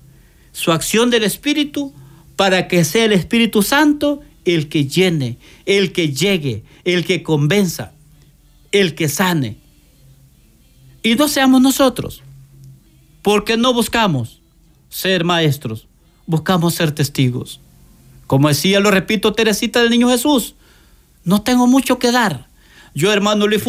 su 0.52 0.72
acción 0.72 1.10
del 1.10 1.24
Espíritu, 1.24 1.94
para 2.36 2.68
que 2.68 2.84
sea 2.84 3.04
el 3.04 3.12
Espíritu 3.12 3.62
Santo 3.62 4.20
el 4.44 4.68
que 4.68 4.86
llene, 4.86 5.38
el 5.66 5.92
que 5.92 6.12
llegue, 6.12 6.64
el 6.84 7.04
que 7.04 7.22
convenza, 7.22 7.92
el 8.72 8.94
que 8.94 9.08
sane. 9.08 9.56
Y 11.02 11.14
no 11.14 11.28
seamos 11.28 11.62
nosotros, 11.62 12.22
porque 13.22 13.56
no 13.56 13.72
buscamos 13.72 14.40
ser 14.88 15.24
maestros, 15.24 15.86
buscamos 16.26 16.74
ser 16.74 16.92
testigos. 16.92 17.60
Como 18.26 18.48
decía, 18.48 18.80
lo 18.80 18.90
repito, 18.90 19.32
Teresita 19.32 19.80
del 19.80 19.90
Niño 19.90 20.08
Jesús, 20.08 20.56
no 21.24 21.42
tengo 21.42 21.66
mucho 21.66 21.98
que 21.98 22.12
dar. 22.12 22.48
Yo, 22.94 23.12
hermano 23.12 23.46
Luis 23.46 23.64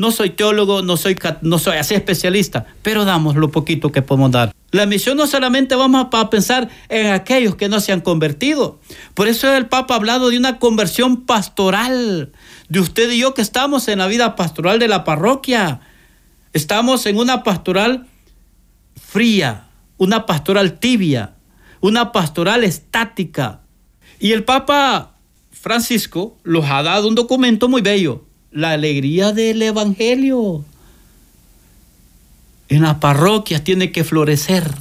no 0.00 0.10
soy 0.10 0.30
teólogo, 0.30 0.80
no 0.80 0.96
soy, 0.96 1.16
no 1.42 1.58
soy 1.58 1.76
así 1.76 1.94
especialista, 1.94 2.64
pero 2.82 3.04
damos 3.04 3.36
lo 3.36 3.50
poquito 3.50 3.92
que 3.92 4.00
podemos 4.00 4.30
dar. 4.30 4.54
La 4.70 4.86
misión 4.86 5.18
no 5.18 5.26
solamente 5.26 5.74
vamos 5.74 6.06
a 6.10 6.30
pensar 6.30 6.70
en 6.88 7.08
aquellos 7.12 7.56
que 7.56 7.68
no 7.68 7.80
se 7.80 7.92
han 7.92 8.00
convertido. 8.00 8.80
Por 9.12 9.28
eso 9.28 9.54
el 9.54 9.66
Papa 9.66 9.92
ha 9.92 9.96
hablado 9.98 10.30
de 10.30 10.38
una 10.38 10.58
conversión 10.58 11.26
pastoral, 11.26 12.32
de 12.70 12.80
usted 12.80 13.10
y 13.10 13.18
yo 13.18 13.34
que 13.34 13.42
estamos 13.42 13.88
en 13.88 13.98
la 13.98 14.06
vida 14.06 14.36
pastoral 14.36 14.78
de 14.78 14.88
la 14.88 15.04
parroquia. 15.04 15.80
Estamos 16.54 17.04
en 17.04 17.18
una 17.18 17.42
pastoral 17.42 18.06
fría, 18.96 19.66
una 19.98 20.24
pastoral 20.24 20.78
tibia, 20.78 21.34
una 21.80 22.10
pastoral 22.10 22.64
estática. 22.64 23.60
Y 24.18 24.32
el 24.32 24.44
Papa 24.44 25.09
Francisco 25.60 26.36
los 26.42 26.64
ha 26.66 26.82
dado 26.82 27.08
un 27.08 27.14
documento 27.14 27.68
muy 27.68 27.82
bello 27.82 28.24
la 28.50 28.72
alegría 28.72 29.32
del 29.32 29.62
Evangelio. 29.62 30.64
En 32.68 32.82
las 32.82 32.96
parroquias 32.96 33.64
tiene 33.64 33.92
que 33.92 34.04
florecer 34.04 34.72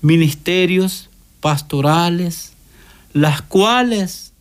ministerios 0.00 1.08
pastorales, 1.40 2.52
las 3.12 3.42
cuales 3.42 4.32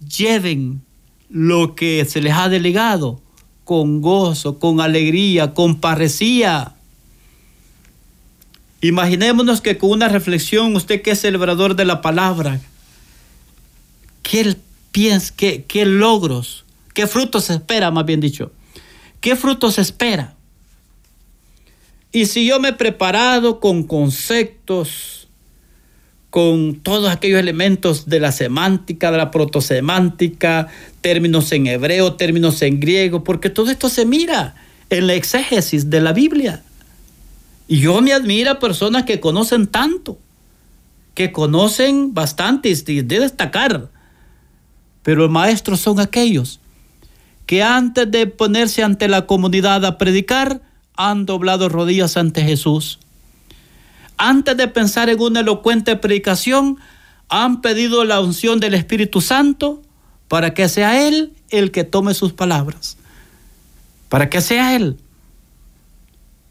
lleven 0.00 0.82
lo 1.28 1.74
que 1.74 2.04
se 2.04 2.20
les 2.20 2.34
ha 2.34 2.48
delegado 2.48 3.20
con 3.64 4.00
gozo, 4.00 4.58
con 4.58 4.80
alegría, 4.80 5.54
con 5.54 5.80
parresía. 5.80 6.74
Imaginémonos 8.80 9.60
que 9.60 9.78
con 9.78 9.90
una 9.90 10.08
reflexión, 10.08 10.74
usted 10.76 11.02
que 11.02 11.12
es 11.12 11.20
celebrador 11.20 11.76
de 11.76 11.84
la 11.84 12.00
palabra, 12.00 12.60
¿qué, 14.22 14.56
piensa, 14.92 15.32
qué, 15.36 15.64
qué 15.64 15.84
logros 15.84 16.62
¿Qué 16.94 17.06
frutos 17.06 17.48
espera, 17.50 17.90
más 17.90 18.04
bien 18.04 18.20
dicho? 18.20 18.52
¿Qué 19.20 19.36
frutos 19.36 19.78
espera? 19.78 20.34
Y 22.12 22.26
si 22.26 22.46
yo 22.46 22.60
me 22.60 22.70
he 22.70 22.72
preparado 22.74 23.60
con 23.60 23.84
conceptos, 23.84 25.28
con 26.28 26.80
todos 26.80 27.10
aquellos 27.10 27.40
elementos 27.40 28.06
de 28.06 28.20
la 28.20 28.32
semántica, 28.32 29.10
de 29.10 29.18
la 29.18 29.30
protosemántica, 29.30 30.68
términos 31.00 31.50
en 31.52 31.66
hebreo, 31.66 32.14
términos 32.14 32.60
en 32.60 32.80
griego, 32.80 33.24
porque 33.24 33.48
todo 33.48 33.70
esto 33.70 33.88
se 33.88 34.04
mira 34.04 34.54
en 34.90 35.06
la 35.06 35.14
exégesis 35.14 35.88
de 35.88 36.00
la 36.02 36.12
Biblia. 36.12 36.62
Y 37.68 37.80
yo 37.80 38.02
me 38.02 38.12
admiro 38.12 38.50
a 38.50 38.58
personas 38.58 39.04
que 39.04 39.20
conocen 39.20 39.66
tanto, 39.66 40.18
que 41.14 41.32
conocen 41.32 42.12
bastante 42.12 42.68
y 42.68 43.00
de 43.00 43.20
destacar. 43.20 43.88
Pero 45.02 45.28
maestros 45.28 45.80
son 45.80 46.00
aquellos 46.00 46.60
que 47.46 47.62
antes 47.62 48.10
de 48.10 48.26
ponerse 48.26 48.82
ante 48.82 49.08
la 49.08 49.26
comunidad 49.26 49.84
a 49.84 49.98
predicar, 49.98 50.62
han 50.96 51.26
doblado 51.26 51.68
rodillas 51.68 52.16
ante 52.16 52.42
Jesús. 52.42 52.98
Antes 54.16 54.56
de 54.56 54.68
pensar 54.68 55.08
en 55.08 55.20
una 55.20 55.40
elocuente 55.40 55.96
predicación, 55.96 56.78
han 57.28 57.60
pedido 57.60 58.04
la 58.04 58.20
unción 58.20 58.60
del 58.60 58.74
Espíritu 58.74 59.20
Santo 59.20 59.82
para 60.28 60.54
que 60.54 60.68
sea 60.68 61.06
Él 61.06 61.32
el 61.50 61.70
que 61.72 61.84
tome 61.84 62.14
sus 62.14 62.32
palabras. 62.32 62.96
Para 64.08 64.30
que 64.30 64.40
sea 64.40 64.76
Él. 64.76 64.96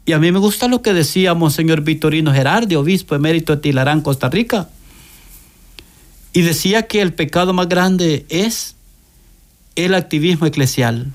Y 0.04 0.12
a 0.12 0.18
mí 0.18 0.32
me 0.32 0.40
gusta 0.40 0.68
lo 0.68 0.82
que 0.82 0.92
decía 0.92 1.34
Monseñor 1.34 1.82
Victorino 1.82 2.32
Gerardi, 2.32 2.74
obispo 2.74 3.14
emérito 3.14 3.54
de 3.54 3.62
Tilarán, 3.62 4.02
Costa 4.02 4.28
Rica. 4.28 4.68
Y 6.32 6.42
decía 6.42 6.86
que 6.86 7.02
el 7.02 7.12
pecado 7.14 7.52
más 7.52 7.68
grande 7.68 8.26
es 8.28 8.76
el 9.76 9.94
activismo 9.94 10.46
eclesial, 10.46 11.12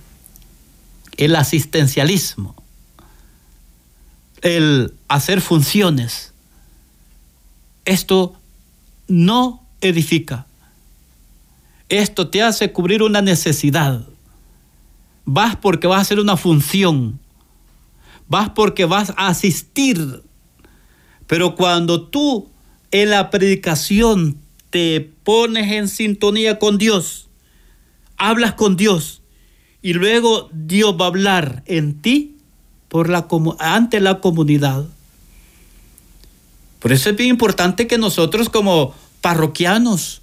el 1.18 1.36
asistencialismo 1.36 2.56
el 4.42 4.94
hacer 5.08 5.42
funciones, 5.42 6.34
esto 7.86 8.36
no 9.08 9.64
edifica. 9.82 10.46
Esto 11.90 12.30
te 12.30 12.42
hace 12.42 12.72
cubrir 12.72 13.02
una 13.02 13.22
necesidad. 13.22 14.06
Vas 15.26 15.56
porque 15.56 15.88
vas 15.88 16.00
a 16.00 16.02
hacer 16.02 16.20
una 16.20 16.38
función. 16.38 17.20
Vas 18.28 18.50
porque 18.50 18.86
vas 18.86 19.14
a 19.16 19.28
asistir. 19.28 20.24
Pero 21.28 21.56
cuando 21.56 22.04
tú 22.04 22.50
en 22.92 23.10
la 23.10 23.30
predicación 23.30 24.38
te 24.78 25.10
pones 25.24 25.72
en 25.72 25.88
sintonía 25.88 26.60
con 26.60 26.78
Dios, 26.78 27.30
hablas 28.16 28.54
con 28.54 28.78
Dios 28.78 29.24
y 29.82 29.94
luego 29.94 30.52
Dios 30.54 30.96
va 31.02 31.06
a 31.06 31.08
hablar 31.08 31.64
en 31.66 32.00
ti, 32.00 32.36
por 32.88 33.10
la, 33.10 33.28
ante 33.58 34.00
la 34.00 34.20
comunidad. 34.20 34.86
Por 36.78 36.92
eso 36.92 37.10
es 37.10 37.16
bien 37.16 37.32
importante 37.32 37.88
que 37.88 37.98
nosotros 37.98 38.52
como 38.52 38.94
parroquianos 39.22 40.22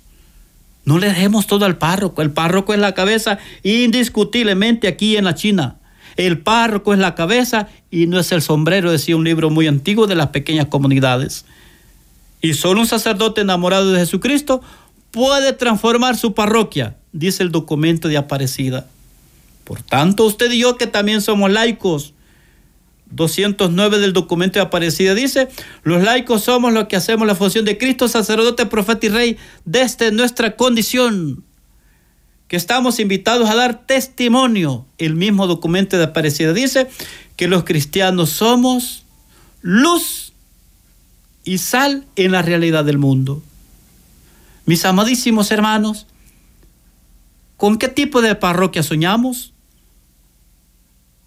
no 0.84 1.00
le 1.00 1.08
dejemos 1.08 1.48
todo 1.48 1.64
al 1.64 1.76
párroco. 1.76 2.22
El 2.22 2.30
párroco 2.30 2.74
es 2.74 2.78
la 2.78 2.94
cabeza 2.94 3.38
indiscutiblemente 3.64 4.86
aquí 4.86 5.16
en 5.16 5.24
la 5.24 5.34
China. 5.34 5.78
El 6.14 6.38
párroco 6.38 6.92
es 6.92 7.00
la 7.00 7.16
cabeza 7.16 7.66
y 7.90 8.06
no 8.06 8.20
es 8.20 8.30
el 8.30 8.40
sombrero, 8.40 8.92
decía 8.92 9.16
un 9.16 9.24
libro 9.24 9.50
muy 9.50 9.66
antiguo 9.66 10.06
de 10.06 10.14
las 10.14 10.28
pequeñas 10.28 10.66
comunidades. 10.66 11.44
Y 12.44 12.52
solo 12.52 12.82
un 12.82 12.86
sacerdote 12.86 13.40
enamorado 13.40 13.90
de 13.90 14.00
Jesucristo 14.00 14.60
puede 15.12 15.54
transformar 15.54 16.14
su 16.14 16.34
parroquia, 16.34 16.94
dice 17.10 17.42
el 17.42 17.50
documento 17.50 18.06
de 18.06 18.18
Aparecida. 18.18 18.86
Por 19.64 19.80
tanto, 19.80 20.26
usted 20.26 20.52
y 20.52 20.58
yo 20.58 20.76
que 20.76 20.86
también 20.86 21.22
somos 21.22 21.50
laicos, 21.50 22.12
209 23.12 23.98
del 23.98 24.12
documento 24.12 24.58
de 24.58 24.66
Aparecida 24.66 25.14
dice, 25.14 25.48
los 25.84 26.02
laicos 26.02 26.44
somos 26.44 26.74
los 26.74 26.84
que 26.84 26.96
hacemos 26.96 27.26
la 27.26 27.34
función 27.34 27.64
de 27.64 27.78
Cristo, 27.78 28.08
sacerdote, 28.08 28.66
profeta 28.66 29.06
y 29.06 29.08
rey 29.08 29.36
desde 29.64 30.12
nuestra 30.12 30.54
condición, 30.54 31.44
que 32.48 32.56
estamos 32.56 33.00
invitados 33.00 33.48
a 33.48 33.54
dar 33.54 33.86
testimonio. 33.86 34.84
El 34.98 35.14
mismo 35.14 35.46
documento 35.46 35.96
de 35.96 36.04
Aparecida 36.04 36.52
dice 36.52 36.90
que 37.36 37.48
los 37.48 37.64
cristianos 37.64 38.28
somos 38.28 39.06
luz 39.62 40.33
y 41.44 41.58
sal 41.58 42.06
en 42.16 42.32
la 42.32 42.42
realidad 42.42 42.84
del 42.84 42.98
mundo. 42.98 43.42
Mis 44.66 44.84
amadísimos 44.84 45.50
hermanos, 45.50 46.06
¿con 47.56 47.78
qué 47.78 47.88
tipo 47.88 48.22
de 48.22 48.34
parroquia 48.34 48.82
soñamos? 48.82 49.54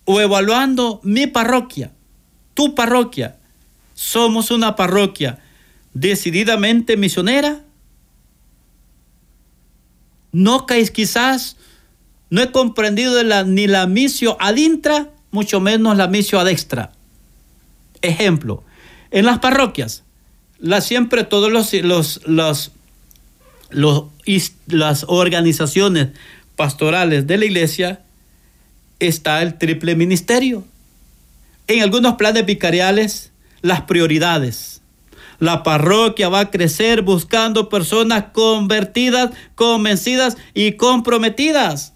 o 0.09 0.21
evaluando 0.21 1.01
mi 1.03 1.27
parroquia, 1.27 1.91
tu 2.53 2.73
parroquia, 2.75 3.35
somos 3.93 4.51
una 4.51 4.77
parroquia 4.77 5.39
decididamente 5.93 6.95
misionera. 6.95 7.65
No 10.31 10.65
caes 10.65 10.91
quizás, 10.91 11.57
no 12.29 12.41
he 12.41 12.53
comprendido 12.53 13.21
ni 13.43 13.67
la 13.67 13.85
misio 13.85 14.37
ad 14.39 14.55
intra, 14.55 15.09
mucho 15.31 15.59
menos 15.59 15.97
la 15.97 16.07
misio 16.07 16.39
ad 16.39 16.47
extra. 16.47 16.93
Ejemplo, 18.01 18.63
en 19.11 19.25
las 19.25 19.39
parroquias, 19.39 20.03
la, 20.59 20.81
siempre 20.81 21.23
todos 21.23 21.51
los, 21.51 21.73
los, 21.73 22.21
los, 22.25 22.71
las 24.67 25.05
organizaciones 25.07 26.09
pastorales 26.55 27.27
de 27.27 27.37
la 27.37 27.45
iglesia 27.45 28.01
está 28.99 29.41
el 29.41 29.57
triple 29.57 29.95
ministerio. 29.95 30.63
En 31.67 31.83
algunos 31.83 32.15
planes 32.15 32.45
vicariales, 32.45 33.31
las 33.61 33.81
prioridades. 33.81 34.81
La 35.39 35.61
parroquia 35.61 36.29
va 36.29 36.39
a 36.39 36.51
crecer 36.51 37.03
buscando 37.03 37.69
personas 37.69 38.25
convertidas, 38.33 39.31
convencidas 39.53 40.37
y 40.53 40.73
comprometidas. 40.73 41.93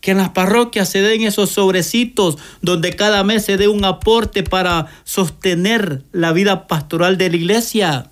Que 0.00 0.12
en 0.12 0.18
las 0.18 0.30
parroquias 0.30 0.88
se 0.88 1.02
den 1.02 1.22
esos 1.22 1.50
sobrecitos 1.50 2.38
donde 2.62 2.96
cada 2.96 3.22
mes 3.24 3.44
se 3.44 3.56
dé 3.56 3.68
un 3.68 3.84
aporte 3.84 4.42
para 4.42 4.86
sostener 5.04 6.02
la 6.12 6.32
vida 6.32 6.66
pastoral 6.66 7.18
de 7.18 7.30
la 7.30 7.36
iglesia. 7.36 8.10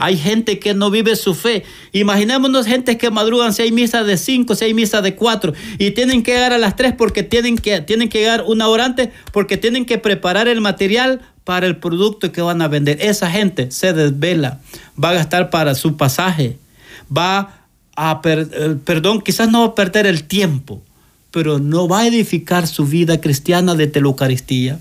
Hay 0.00 0.16
gente 0.16 0.60
que 0.60 0.74
no 0.74 0.90
vive 0.90 1.16
su 1.16 1.34
fe. 1.34 1.64
Imaginémonos 1.92 2.66
gente 2.66 2.96
que 2.96 3.10
madrugan 3.10 3.52
si 3.52 3.62
hay 3.62 3.72
misa 3.72 4.04
de 4.04 4.16
5, 4.16 4.54
si 4.54 4.64
hay 4.64 4.72
misa 4.72 5.02
de 5.02 5.16
4 5.16 5.52
y 5.78 5.90
tienen 5.90 6.22
que 6.22 6.32
llegar 6.32 6.52
a 6.52 6.58
las 6.58 6.76
3 6.76 6.94
porque 6.96 7.24
tienen 7.24 7.58
que, 7.58 7.80
tienen 7.80 8.08
que 8.08 8.20
llegar 8.20 8.44
una 8.46 8.68
hora 8.68 8.84
antes 8.84 9.08
porque 9.32 9.56
tienen 9.56 9.84
que 9.84 9.98
preparar 9.98 10.46
el 10.46 10.60
material 10.60 11.20
para 11.42 11.66
el 11.66 11.78
producto 11.78 12.30
que 12.30 12.42
van 12.42 12.62
a 12.62 12.68
vender. 12.68 12.98
Esa 13.00 13.28
gente 13.28 13.72
se 13.72 13.92
desvela, 13.92 14.60
va 15.02 15.10
a 15.10 15.14
gastar 15.14 15.50
para 15.50 15.74
su 15.74 15.96
pasaje, 15.96 16.58
va 17.14 17.57
a, 17.98 18.20
eh, 18.24 18.76
perdón, 18.84 19.20
quizás 19.22 19.50
no 19.50 19.60
va 19.60 19.66
a 19.66 19.74
perder 19.74 20.06
el 20.06 20.22
tiempo, 20.22 20.80
pero 21.32 21.58
no 21.58 21.88
va 21.88 22.00
a 22.00 22.06
edificar 22.06 22.68
su 22.68 22.86
vida 22.86 23.20
cristiana 23.20 23.74
de 23.74 23.90
la 23.92 24.06
Eucaristía. 24.06 24.78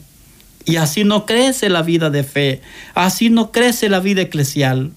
Y 0.65 0.75
así 0.75 1.03
no 1.03 1.25
crece 1.25 1.69
la 1.69 1.81
vida 1.81 2.11
de 2.11 2.23
fe, 2.23 2.61
así 2.93 3.31
no 3.31 3.51
crece 3.51 3.89
la 3.89 4.01
vida 4.01 4.21
eclesial. 4.21 4.91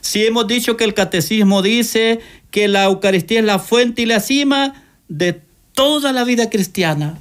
Si 0.00 0.24
hemos 0.24 0.48
dicho 0.48 0.76
que 0.76 0.82
el 0.82 0.94
catecismo 0.94 1.62
dice 1.62 2.18
que 2.50 2.66
la 2.66 2.84
Eucaristía 2.84 3.38
es 3.38 3.44
la 3.44 3.60
fuente 3.60 4.02
y 4.02 4.06
la 4.06 4.18
cima 4.18 4.82
de 5.08 5.40
toda 5.74 6.12
la 6.12 6.24
vida 6.24 6.50
cristiana. 6.50 7.16